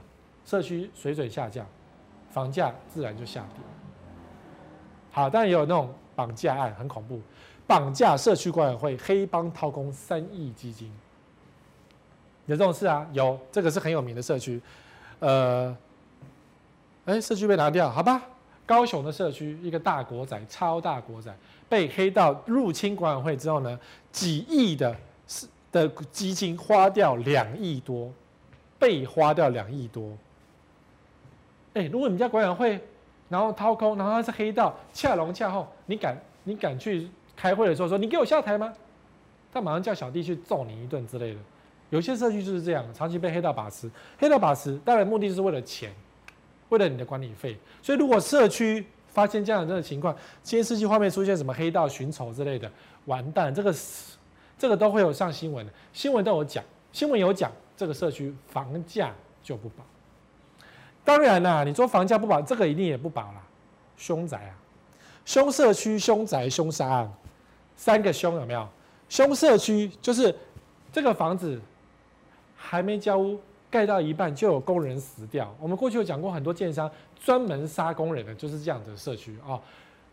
[0.46, 1.66] 社区水准下降，
[2.30, 3.64] 房价自然就下跌。
[5.12, 7.20] 好，但也有那种绑架案，很恐怖。
[7.74, 10.92] 绑架社区管委会，黑帮掏空三亿基金，
[12.46, 13.04] 有这种事啊？
[13.14, 14.62] 有，这个是很有名的社区。
[15.18, 15.76] 呃，
[17.06, 18.22] 哎，社区被拿掉，好吧？
[18.64, 21.36] 高雄的社区，一个大国仔，超大国仔，
[21.68, 23.80] 被黑道入侵管委会之后呢，
[24.12, 24.96] 几亿的
[25.72, 28.12] 的基金花掉两亿多，
[28.78, 30.16] 被花掉两亿多。
[31.74, 32.80] 哎，如果你们家管委会，
[33.30, 37.10] 然后掏空，然后他是黑道，恰龙恰后，你敢你敢去？
[37.44, 38.74] 开会的时候说：“你给我下台吗？”
[39.52, 41.40] 他马上叫小弟去揍你一顿之类的。
[41.90, 43.92] 有些社区就是这样，长期被黑道把持。
[44.18, 45.94] 黑道把持当然目的是为了钱，
[46.70, 47.58] 为了你的管理费。
[47.82, 52.72] 所以如果社区发现这样的这个情况，监视器画面出现什么黑道寻仇之类的，
[53.08, 53.76] 完蛋，这个
[54.58, 56.64] 这个都会有上新闻的，新闻都有讲，
[56.94, 59.14] 新闻有讲，这个社区房价
[59.44, 59.84] 就不保。
[61.04, 63.44] 当然啦，你说房价不保，这个一定也不保啦。
[63.98, 64.56] 凶宅啊，
[65.26, 67.14] 凶社区、凶宅、凶杀案，
[67.76, 68.68] 三个凶有没有？
[69.10, 70.34] 凶社区就是
[70.92, 71.62] 这个房子。
[72.66, 73.38] 还没交屋，
[73.70, 75.54] 盖到一半就有工人死掉。
[75.60, 76.90] 我们过去有讲过很多建商
[77.22, 79.60] 专门杀工人的，就是这样的社区啊，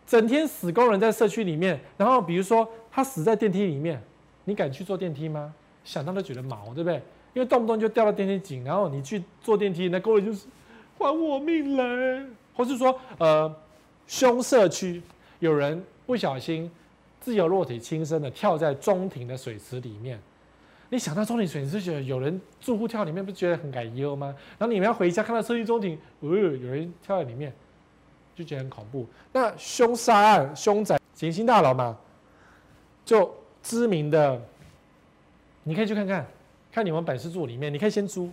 [0.05, 1.81] 整天死工人在社区里面。
[1.97, 4.03] 然后比如说他死在电梯里面，
[4.47, 5.55] 你敢去坐电梯吗？
[5.85, 6.97] 想到都觉得毛，对不对？
[7.35, 10.49] 因为动不动就掉到电梯井，然后你去坐电梯，那工人就是
[10.99, 12.27] 还我命来。
[12.57, 13.55] 或是说，呃，
[14.09, 15.01] 凶社区
[15.39, 16.69] 有人不小心
[17.31, 20.21] 自由落体轻生的跳在中庭的水池里面。
[20.89, 24.35] 你想到中庭水，池觉得有人住户跳里面，不觉得很感忧吗？
[24.59, 27.53] 然后你们要回家看到设计中庭，哦，有人跳在里面，
[28.35, 29.07] 就觉得很恐怖。
[29.33, 31.97] 那凶杀案、凶宅、行星大楼嘛，
[33.05, 34.43] 就知名的，
[35.63, 36.27] 你可以去看看，
[36.73, 38.29] 看你们本事住里面，你可以先租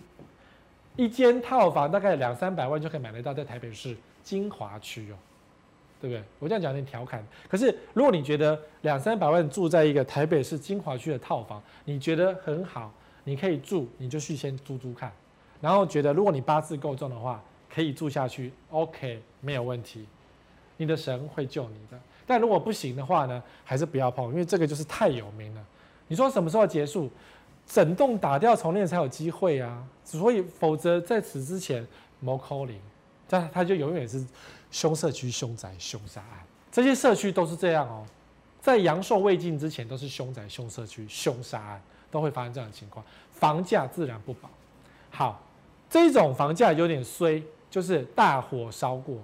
[0.96, 5.14] 一间套房，大概两三百万就可以买得到，在台北市金华区哦。
[6.00, 6.22] 对不对？
[6.38, 7.26] 我这样讲有点调侃。
[7.48, 12.92] 可是如果你觉得两三百万住在一个台北市金华区的套房，你觉得很好，
[13.24, 15.12] 你可以住，你就去先租租看。
[15.60, 17.42] 然后觉得如果你八字够重的话，
[17.72, 20.06] 可以住下去，OK，没有问题。
[20.76, 21.98] 你的神会救你的。
[22.26, 25.64] 但如果不行的话呢，还是不要碰，因为这个就是太有名了。
[26.06, 27.10] 你说什么时候结束？
[27.66, 29.84] 整栋打掉重练才有机会啊！
[30.02, 31.86] 所以否则在此之前，
[32.18, 32.74] 没可能，
[33.28, 34.24] 这他就永远是。
[34.70, 38.04] 凶社区、凶宅、凶杀案，这些社区都是这样哦。
[38.60, 43.04] 在阳寿未尽之前，都是凶宅、凶社区、凶杀案，都会发生这样的情况。
[43.32, 44.50] 房价自然不保。
[45.10, 45.40] 好，
[45.88, 49.16] 这种房价有点衰，就是大火烧过。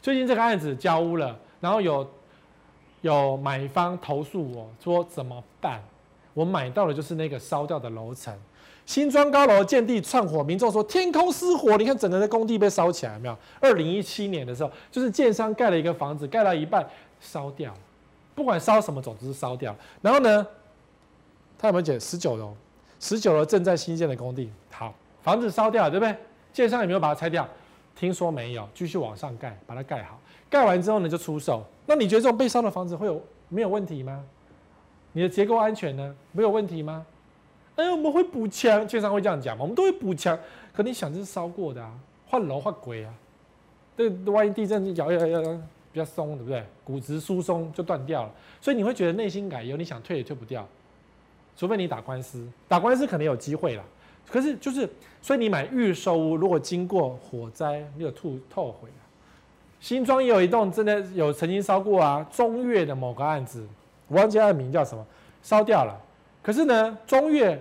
[0.00, 2.08] 最近这个案子交屋了，然后有
[3.02, 5.82] 有买方投诉我说怎么办？
[6.32, 8.34] 我买到的就是那个烧掉的楼层。
[8.90, 13.38] 新庄高楼建地窜火，民众说天空失火，你看整个的工地被烧起来，没有？
[13.60, 16.84] 二零一七年的时候，就是建商盖了一个房子，盖到一半
[17.20, 17.72] 烧掉，
[18.34, 19.72] 不管烧什么，总之是烧掉。
[20.02, 20.44] 然后呢，
[21.56, 22.52] 他有没有写十九楼？
[22.98, 26.16] 十九楼正在新建的工地，好，房子烧掉了，对不对？
[26.52, 27.48] 建商有没有把它拆掉？
[27.94, 30.18] 听说没有，继续往上盖，把它盖好。
[30.50, 31.64] 盖完之后呢，就出售。
[31.86, 34.20] 那你觉得这种被烧的房子会有没有问题吗？
[35.12, 36.12] 你的结构安全呢？
[36.32, 37.06] 没有问题吗？
[37.80, 39.62] 哎，我们会补墙，经常会这样讲嘛。
[39.62, 40.38] 我们都会补墙，
[40.70, 41.90] 可你想这是烧过的啊，
[42.28, 43.14] 换楼换鬼啊。
[43.96, 45.42] 这万一地震摇摇摇
[45.90, 46.62] 比较松，对不对？
[46.84, 50.66] 骨质疏松就断掉了，所以你会觉得内心改忧，你想退也退不掉，
[51.56, 53.82] 除非你打官司，打官司可能有机会啦。
[54.28, 54.86] 可是就是，
[55.22, 59.02] 所以你买预售屋，如果经过火灾，你有吐透悔啊。
[59.80, 63.66] 新庄也有一栋真的有曾经烧过啊，中越的某个案子，
[64.08, 65.06] 我忘记它的名叫什么，
[65.42, 65.98] 烧掉了。
[66.42, 67.58] 可是呢，中越。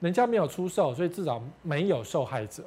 [0.00, 2.62] 人家没有出售，所以至少没有受害者，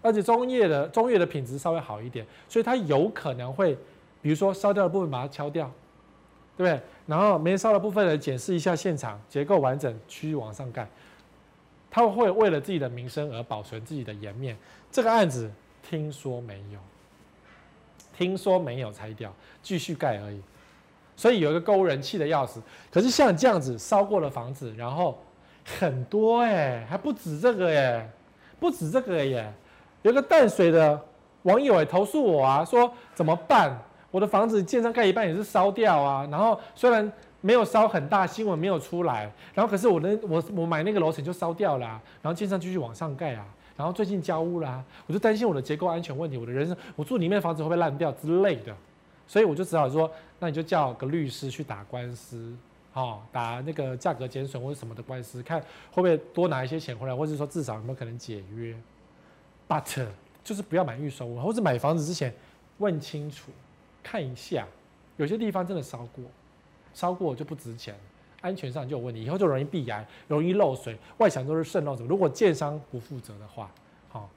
[0.00, 3.76] 而且中业的中业的品质稍微好一点，所以它有可能会，
[4.22, 5.70] 比如说烧掉的部分把它敲掉，
[6.56, 6.82] 对不对？
[7.06, 10.88] 然后没烧的部分呢，检视一下现场结构完整，继续往上盖。
[11.90, 14.56] 他会为了自己的名声而保存自己的颜面。
[14.90, 15.50] 这个案子
[15.82, 16.78] 听说没有，
[18.16, 19.30] 听说没有拆掉，
[19.62, 20.40] 继续盖而已。
[21.14, 22.62] 所以有一个购物人气的要死。
[22.90, 25.18] 可是像这样子烧过的房子，然后。
[25.78, 28.10] 很多哎、还不止这个耶、
[28.58, 29.52] 不止这个耶。
[30.02, 31.00] 有个淡水的
[31.42, 33.76] 网友也投诉我啊，说怎么办？
[34.10, 36.26] 我的房子建商盖一半也是烧掉啊。
[36.30, 37.10] 然后虽然
[37.40, 41.86] 没有烧很大，新闻没有出来，然后可是我的我我买那个楼层就烧掉了、
[42.22, 43.44] 然后建商继续往上盖啊。
[43.76, 48.74] 然后最近交屋啦、我就担心我的结构安全问题，我的人生我住里面的房子会不会烂掉之类的，
[49.26, 50.10] 所以我就只好说，
[50.40, 52.52] 那你就叫个律师去打官司。
[52.98, 55.60] 哦，打那个价格减损或者什么的官司，看
[55.92, 58.76] 会不会多拿一些钱回来，或者说至少有没有可能解约。
[59.68, 60.04] But
[60.42, 62.34] 就是不要买预售屋，或者买房子之前
[62.78, 63.52] 问清楚，
[64.02, 64.66] 看一下，
[65.16, 66.24] 有些地方真的烧过，
[66.92, 67.94] 烧过就不值钱，
[68.40, 72.08] 安全上就有问题，以后就容易壁癌，容易漏水，外墙都是渗漏什么。
[72.08, 73.70] 如果建商不负责的话，
[74.08, 74.28] 好，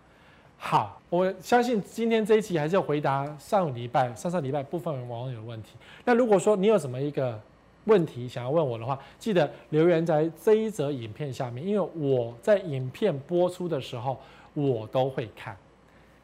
[0.57, 5.71] 好，我相信今天这一期还是要回答上礼拜、上上礼拜部分网友的问题。
[6.05, 7.41] 那如果说你有什么一个
[7.85, 14.19] 问题想要问我的话，记得留言在这一则影片下面，因为我在影片播出的时候，
[14.53, 15.57] 我都会看，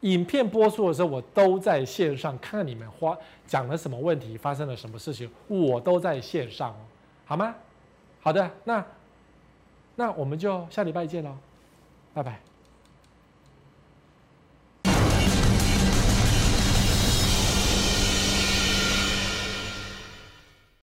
[0.00, 6.74] 影片播出的时候，我都在线上看你们花讲了什么问题，发生了什么事情，我都在线上，
[7.24, 7.54] 好吗？
[8.20, 8.84] 好的，那
[9.96, 11.36] 那我们就下礼拜见喽，
[12.14, 12.47] 拜拜。